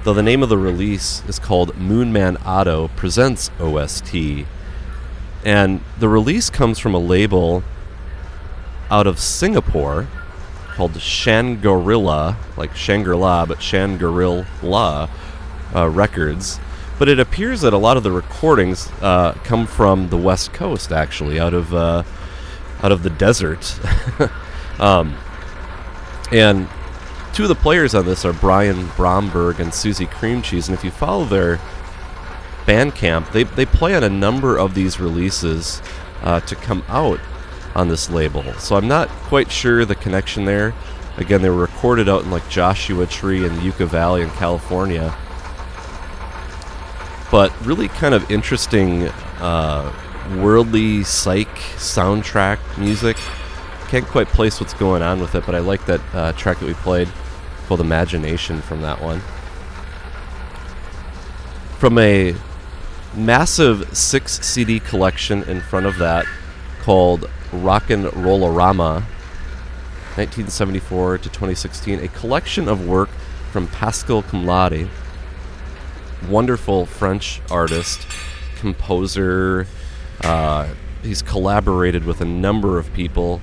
though 0.04 0.14
the 0.14 0.22
name 0.22 0.44
of 0.44 0.50
the 0.50 0.58
release 0.60 1.24
is 1.28 1.40
called 1.40 1.74
Moonman 1.74 2.40
Otto 2.46 2.90
Presents 2.90 3.50
OST. 3.60 4.46
And 5.44 5.82
the 5.98 6.08
release 6.08 6.52
comes 6.52 6.78
from 6.78 6.94
a 6.94 7.00
label 7.00 7.64
out 8.92 9.08
of 9.08 9.18
Singapore 9.18 10.08
called 10.76 11.02
Shangri-La, 11.02 12.36
like 12.56 12.76
Shangri-La, 12.76 13.48
but 13.48 13.64
Shangri-La 13.64 15.10
uh, 15.74 15.90
Records. 15.90 16.60
But 17.02 17.10
it 17.10 17.20
appears 17.20 17.62
that 17.62 17.74
a 17.74 17.80
lot 17.80 17.98
of 17.98 18.04
the 18.04 18.12
recordings 18.12 18.88
uh, 19.02 19.32
come 19.44 19.66
from 19.66 20.10
the 20.10 20.18
West 20.18 20.54
Coast, 20.54 20.92
actually, 20.92 21.40
out 21.40 21.56
of 21.56 21.74
uh, 21.74 22.04
out 22.84 22.92
of 22.92 23.02
the 23.02 23.10
desert. 23.10 23.80
um, 24.80 25.16
and 26.32 26.70
two 27.34 27.42
of 27.42 27.50
the 27.50 27.56
players 27.56 27.96
on 27.96 28.06
this 28.06 28.24
are 28.24 28.34
Brian 28.34 28.86
Bromberg 28.96 29.60
and 29.60 29.74
Susie 29.74 30.06
Cream 30.06 30.44
Cheese, 30.44 30.70
And 30.70 30.78
if 30.78 30.84
you 30.84 30.92
follow 30.92 31.26
their 31.26 31.58
Bandcamp, 32.68 33.32
they, 33.32 33.46
they 33.46 33.66
play 33.66 33.96
on 33.96 34.04
a 34.04 34.10
number 34.10 34.56
of 34.56 34.76
these 34.76 35.00
releases 35.00 35.82
uh, 36.22 36.42
to 36.42 36.56
come 36.56 36.84
out 36.88 37.20
on 37.74 37.88
this 37.88 38.12
label. 38.12 38.44
So 38.60 38.76
I'm 38.76 38.88
not 38.88 39.10
quite 39.10 39.52
sure 39.52 39.86
the 39.86 39.96
connection 39.96 40.46
there. 40.46 40.76
Again, 41.18 41.42
they 41.42 41.50
were 41.50 41.56
recorded 41.56 42.08
out 42.08 42.26
in 42.26 42.30
like 42.30 42.48
Joshua 42.48 43.08
Tree 43.08 43.44
in 43.44 43.60
Yucca 43.60 43.88
Valley 43.88 44.22
in 44.22 44.30
California. 44.30 45.18
But 47.32 47.54
really 47.66 47.88
kind 47.88 48.14
of 48.14 48.30
interesting 48.30 49.08
uh, 49.40 49.92
worldly 50.38 51.04
psych 51.04 51.56
soundtrack 51.78 52.60
music. 52.78 53.18
Can't 53.88 54.06
quite 54.06 54.28
place 54.28 54.60
what's 54.60 54.74
going 54.74 55.02
on 55.02 55.20
with 55.20 55.34
it, 55.36 55.46
but 55.46 55.56
I 55.56 55.60
like 55.60 55.86
that 55.86 56.02
uh, 56.14 56.34
track 56.34 56.60
that 56.60 56.66
we 56.66 56.74
played 56.76 57.10
called 57.68 57.82
Imagination 57.82 58.62
from 58.62 58.82
that 58.82 59.02
one. 59.02 59.22
From 61.80 61.98
a 61.98 62.36
massive 63.16 63.98
six 63.98 64.40
CD 64.46 64.80
collection 64.80 65.44
in 65.44 65.62
front 65.62 65.86
of 65.86 65.98
that 65.98 66.26
called 66.82 67.30
Rock 67.52 67.84
Rockin' 67.84 68.04
Rollorama 68.04 69.04
1974 70.16 71.20
to 71.20 71.24
2016, 71.24 72.00
a 72.00 72.08
collection 72.10 72.68
of 72.68 72.86
work 72.88 73.10
from 73.52 73.68
Pascal 73.68 74.24
Comelade, 74.24 74.90
wonderful 76.30 76.86
French 76.86 77.42
artist, 77.50 78.06
composer. 78.58 79.68
Uh, 80.24 80.70
he's 81.04 81.22
collaborated 81.22 82.06
with 82.06 82.22
a 82.22 82.26
number 82.26 82.78
of 82.78 82.94
people, 82.94 83.42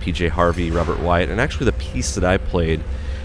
PJ 0.00 0.30
Harvey, 0.30 0.70
Robert 0.70 1.00
Wyatt, 1.00 1.28
and 1.28 1.40
actually 1.40 1.66
the 1.66 1.72
piece 1.72 2.14
that 2.14 2.24
I 2.24 2.38
played 2.38 2.82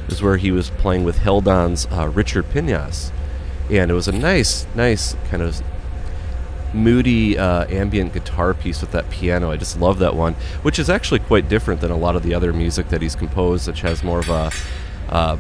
is 0.08 0.22
where 0.22 0.38
he 0.38 0.52
was 0.52 0.70
playing 0.72 1.04
with 1.04 1.20
Heldon's 1.20 1.88
uh, 1.92 2.10
Richard 2.10 2.50
Pinhas, 2.50 3.12
and 3.70 3.90
it 3.90 3.94
was 3.94 4.08
a 4.08 4.12
nice, 4.12 4.66
nice 4.76 5.16
kind 5.30 5.42
of 5.42 5.62
moody 6.74 7.38
uh, 7.38 7.66
ambient 7.70 8.14
guitar 8.14 8.54
piece 8.54 8.82
with 8.82 8.92
that 8.92 9.10
piano. 9.10 9.50
I 9.52 9.58
just 9.58 9.80
love 9.80 10.00
that 10.00 10.16
one, 10.16 10.34
which 10.62 10.78
is 10.78 10.90
actually 10.90 11.20
quite 11.20 11.48
different 11.48 11.82
than 11.82 11.92
a 11.92 11.98
lot 11.98 12.16
of 12.16 12.24
the 12.24 12.34
other 12.34 12.54
music 12.54 12.90
that 12.90 13.02
he's 13.02 13.16
composed, 13.16 13.68
which 13.68 13.82
has 13.82 14.04
more 14.04 14.20
of 14.20 14.30
a 14.30 14.52
uh, 15.10 15.38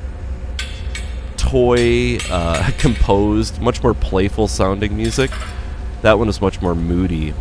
toy 1.45 2.17
uh, 2.29 2.71
composed, 2.77 3.61
much 3.61 3.83
more 3.83 3.93
playful 3.93 4.47
sounding 4.47 4.95
music. 4.97 5.31
That 6.01 6.17
one 6.19 6.27
is 6.27 6.41
much 6.41 6.61
more 6.61 6.75
moody. 6.75 7.33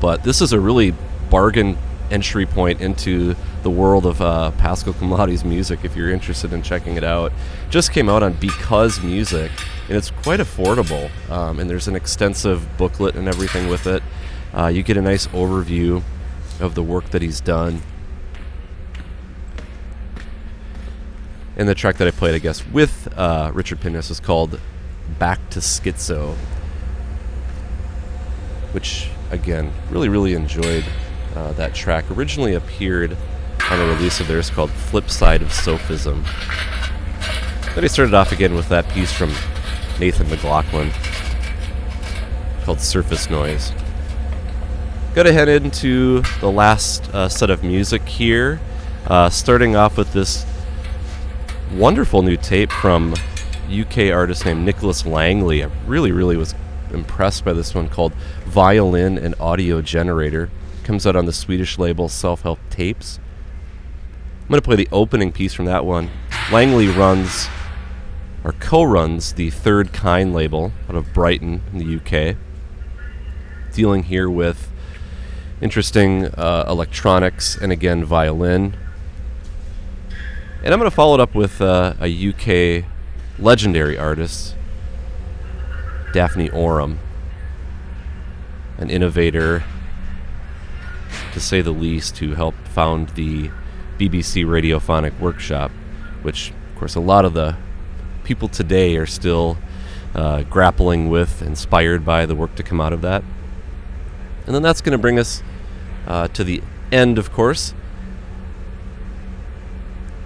But 0.00 0.22
this 0.22 0.40
is 0.40 0.52
a 0.52 0.60
really 0.60 0.94
bargain 1.30 1.76
entry 2.10 2.46
point 2.46 2.80
into 2.80 3.34
the 3.62 3.70
world 3.70 4.06
of 4.06 4.20
uh, 4.20 4.50
Pascal 4.52 4.92
Comelade's 4.92 5.44
music 5.44 5.80
if 5.84 5.96
you're 5.96 6.10
interested 6.10 6.52
in 6.52 6.62
checking 6.62 6.96
it 6.96 7.04
out. 7.04 7.32
Just 7.70 7.92
came 7.92 8.08
out 8.08 8.22
on 8.22 8.34
Because 8.34 9.02
Music, 9.02 9.50
and 9.88 9.96
it's 9.96 10.10
quite 10.10 10.40
affordable. 10.40 11.10
Um, 11.30 11.58
and 11.58 11.68
there's 11.68 11.88
an 11.88 11.96
extensive 11.96 12.76
booklet 12.76 13.16
and 13.16 13.26
everything 13.26 13.68
with 13.68 13.86
it. 13.86 14.02
Uh, 14.52 14.66
you 14.66 14.82
get 14.82 14.96
a 14.96 15.02
nice 15.02 15.26
overview 15.28 16.02
of 16.60 16.74
the 16.74 16.82
work 16.82 17.10
that 17.10 17.22
he's 17.22 17.40
done. 17.40 17.82
And 21.56 21.68
the 21.68 21.74
track 21.74 21.98
that 21.98 22.08
I 22.08 22.10
played, 22.10 22.34
I 22.34 22.38
guess, 22.38 22.66
with 22.66 23.12
uh, 23.16 23.50
Richard 23.54 23.80
Pinhas 23.80 24.10
is 24.10 24.18
called 24.18 24.58
Back 25.18 25.50
to 25.50 25.60
Schizo, 25.60 26.34
which, 28.72 29.08
again, 29.30 29.72
really, 29.90 30.08
really 30.08 30.34
enjoyed 30.34 30.84
uh, 31.36 31.52
that 31.52 31.74
track. 31.74 32.10
Originally 32.10 32.54
appeared 32.54 33.16
on 33.70 33.78
a 33.78 33.86
release 33.86 34.18
of 34.20 34.26
theirs 34.26 34.50
called 34.50 34.70
Flip 34.70 35.08
Side 35.08 35.42
of 35.42 35.52
Sophism. 35.52 36.24
Then 37.74 37.84
I 37.84 37.86
started 37.86 38.14
off 38.14 38.32
again 38.32 38.54
with 38.54 38.68
that 38.68 38.88
piece 38.90 39.12
from 39.12 39.32
Nathan 40.00 40.28
McLaughlin 40.28 40.90
called 42.64 42.80
Surface 42.80 43.30
Noise. 43.30 43.72
Gotta 45.14 45.32
head 45.32 45.48
into 45.48 46.22
the 46.40 46.50
last 46.50 47.08
uh, 47.14 47.28
set 47.28 47.50
of 47.50 47.62
music 47.62 48.02
here, 48.02 48.58
uh, 49.06 49.30
starting 49.30 49.76
off 49.76 49.96
with 49.96 50.12
this 50.12 50.44
wonderful 51.72 52.22
new 52.22 52.36
tape 52.36 52.70
from 52.70 53.14
UK 53.70 54.12
artist 54.12 54.44
named 54.44 54.64
Nicholas 54.64 55.06
Langley. 55.06 55.64
I 55.64 55.70
really, 55.86 56.12
really 56.12 56.36
was 56.36 56.54
impressed 56.92 57.44
by 57.44 57.52
this 57.52 57.74
one 57.74 57.88
called 57.88 58.12
Violin 58.46 59.18
and 59.18 59.34
Audio 59.40 59.82
Generator. 59.82 60.50
Comes 60.84 61.06
out 61.06 61.16
on 61.16 61.26
the 61.26 61.32
Swedish 61.32 61.78
label 61.78 62.08
Self 62.08 62.42
Help 62.42 62.58
Tapes. 62.70 63.18
I'm 64.42 64.48
going 64.48 64.60
to 64.60 64.64
play 64.64 64.76
the 64.76 64.88
opening 64.92 65.32
piece 65.32 65.54
from 65.54 65.64
that 65.64 65.84
one. 65.84 66.10
Langley 66.52 66.88
runs, 66.88 67.48
or 68.44 68.52
co 68.52 68.82
runs, 68.82 69.32
the 69.32 69.50
Third 69.50 69.92
Kind 69.92 70.34
label 70.34 70.72
out 70.88 70.96
of 70.96 71.12
Brighton 71.12 71.62
in 71.72 71.78
the 71.78 71.96
UK. 71.96 72.36
Dealing 73.72 74.04
here 74.04 74.28
with 74.28 74.70
interesting 75.60 76.26
uh, 76.26 76.66
electronics 76.68 77.56
and 77.56 77.72
again 77.72 78.04
violin. 78.04 78.76
And 80.64 80.72
I'm 80.72 80.80
going 80.80 80.90
to 80.90 80.96
follow 80.96 81.12
it 81.12 81.20
up 81.20 81.34
with 81.34 81.60
uh, 81.60 81.92
a 82.00 82.30
UK 82.30 82.86
legendary 83.38 83.98
artist, 83.98 84.56
Daphne 86.14 86.48
Oram, 86.48 87.00
an 88.78 88.88
innovator, 88.88 89.62
to 91.34 91.40
say 91.40 91.60
the 91.60 91.70
least, 91.70 92.16
who 92.16 92.32
helped 92.32 92.66
found 92.66 93.10
the 93.10 93.50
BBC 93.98 94.46
Radiophonic 94.46 95.20
Workshop, 95.20 95.70
which, 96.22 96.52
of 96.72 96.78
course, 96.78 96.94
a 96.94 97.00
lot 97.00 97.26
of 97.26 97.34
the 97.34 97.56
people 98.24 98.48
today 98.48 98.96
are 98.96 99.04
still 99.04 99.58
uh, 100.14 100.44
grappling 100.44 101.10
with, 101.10 101.42
inspired 101.42 102.06
by 102.06 102.24
the 102.24 102.34
work 102.34 102.54
to 102.54 102.62
come 102.62 102.80
out 102.80 102.94
of 102.94 103.02
that. 103.02 103.22
And 104.46 104.54
then 104.54 104.62
that's 104.62 104.80
going 104.80 104.92
to 104.92 104.98
bring 104.98 105.18
us 105.18 105.42
uh, 106.06 106.28
to 106.28 106.42
the 106.42 106.62
end, 106.90 107.18
of 107.18 107.30
course. 107.34 107.74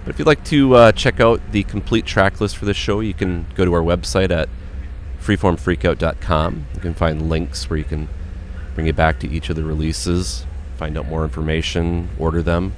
But 0.09 0.15
if 0.15 0.19
you'd 0.21 0.27
like 0.27 0.43
to 0.45 0.73
uh, 0.73 0.91
check 0.91 1.19
out 1.19 1.39
the 1.51 1.61
complete 1.61 2.03
track 2.03 2.41
list 2.41 2.57
for 2.57 2.65
this 2.65 2.75
show, 2.75 2.99
you 2.99 3.13
can 3.13 3.45
go 3.53 3.63
to 3.63 3.71
our 3.75 3.83
website 3.83 4.31
at 4.31 4.49
freeformfreakout.com. 5.21 6.65
You 6.73 6.79
can 6.81 6.95
find 6.95 7.29
links 7.29 7.69
where 7.69 7.77
you 7.77 7.85
can 7.85 8.09
bring 8.73 8.87
it 8.87 8.95
back 8.95 9.19
to 9.19 9.29
each 9.29 9.51
of 9.51 9.55
the 9.55 9.63
releases, 9.63 10.47
find 10.77 10.97
out 10.97 11.05
more 11.05 11.23
information, 11.23 12.09
order 12.17 12.41
them. 12.41 12.73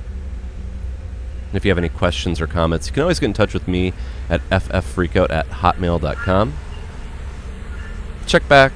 And 1.48 1.56
if 1.56 1.64
you 1.64 1.72
have 1.72 1.78
any 1.78 1.88
questions 1.88 2.42
or 2.42 2.48
comments, 2.48 2.88
you 2.88 2.94
can 2.94 3.04
always 3.04 3.22
get 3.22 3.28
in 3.28 3.34
touch 3.34 3.54
with 3.54 3.66
me 3.66 3.94
at 4.30 4.42
fffreakout 4.50 5.30
at 5.30 5.48
hotmail.com. 5.48 6.54
Check 8.28 8.46
back 8.50 8.74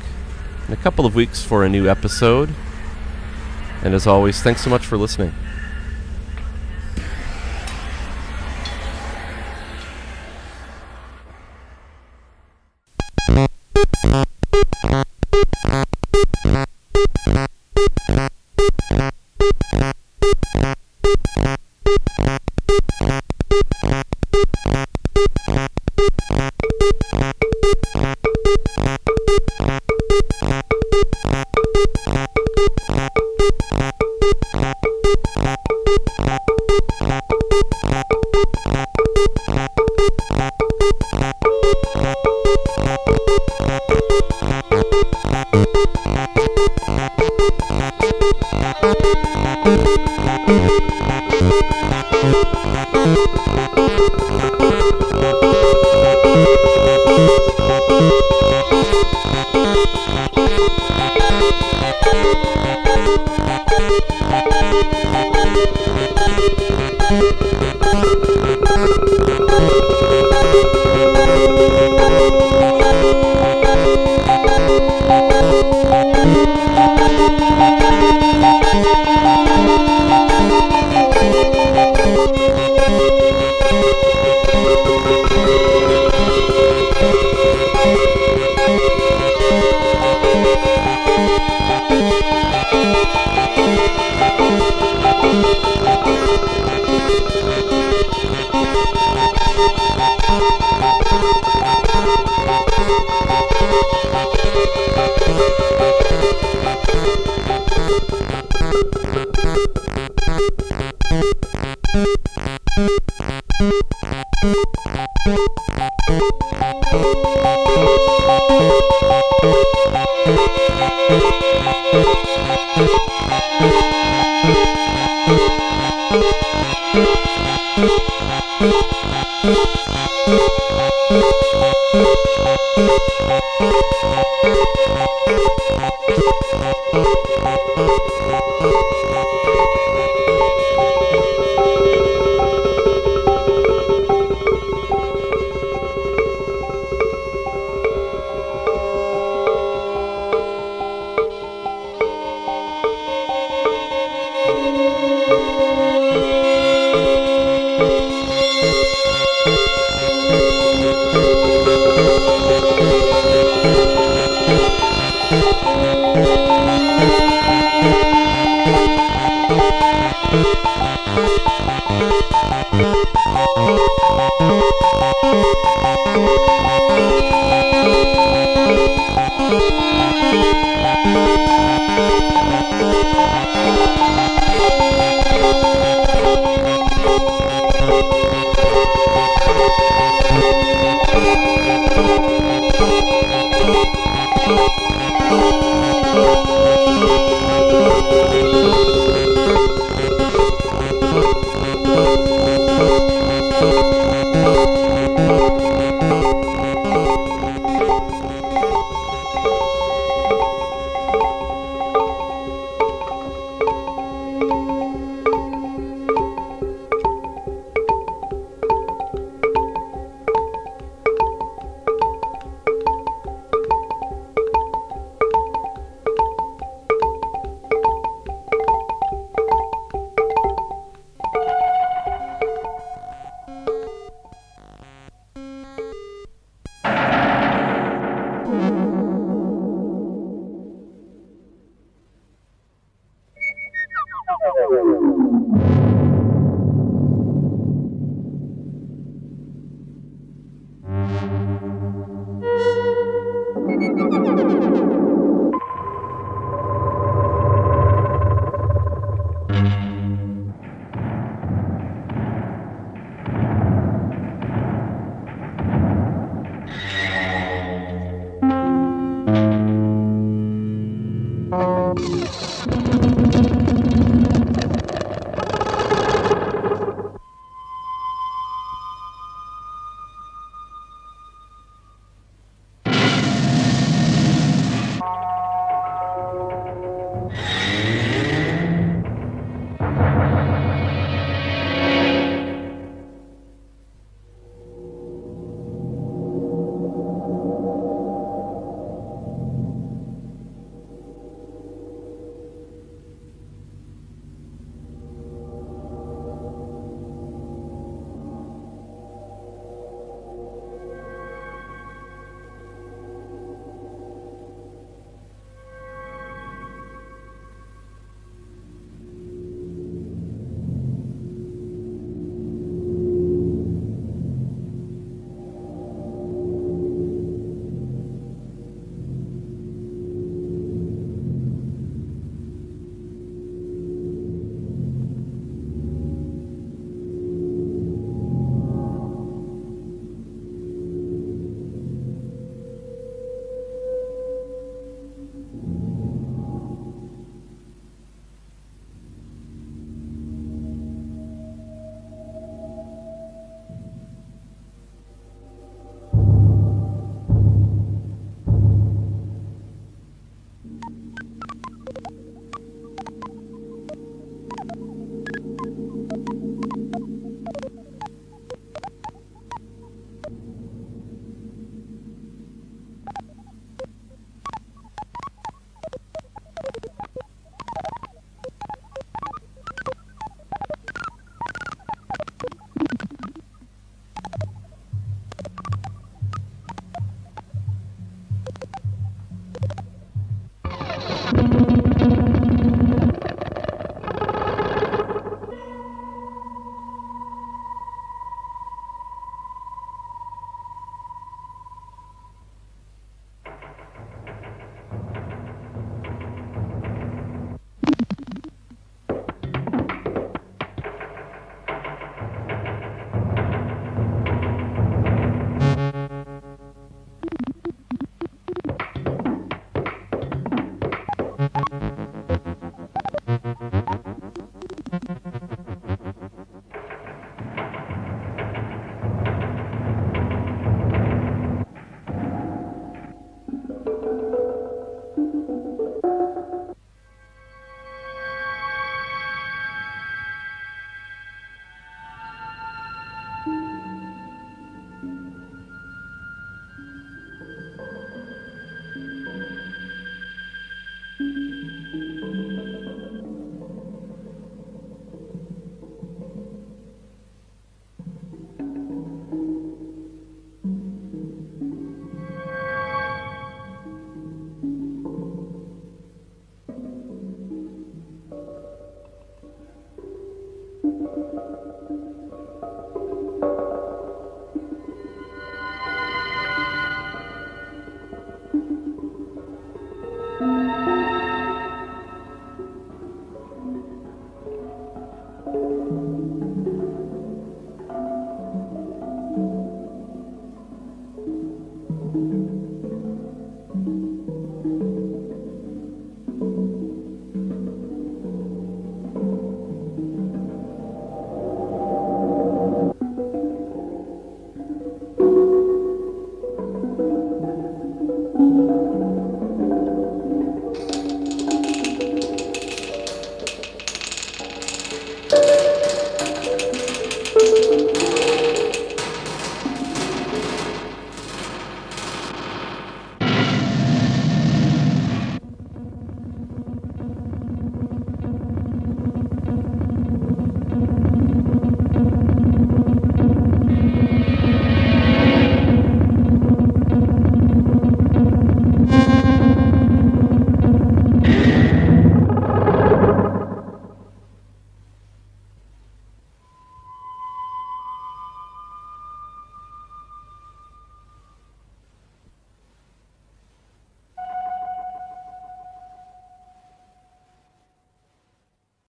in 0.66 0.74
a 0.74 0.78
couple 0.78 1.06
of 1.06 1.14
weeks 1.14 1.44
for 1.44 1.66
a 1.66 1.68
new 1.68 1.90
episode. 1.90 2.56
And 3.84 3.94
as 3.94 4.08
always, 4.08 4.42
thanks 4.42 4.62
so 4.64 4.70
much 4.70 4.86
for 4.86 4.96
listening. 4.96 5.34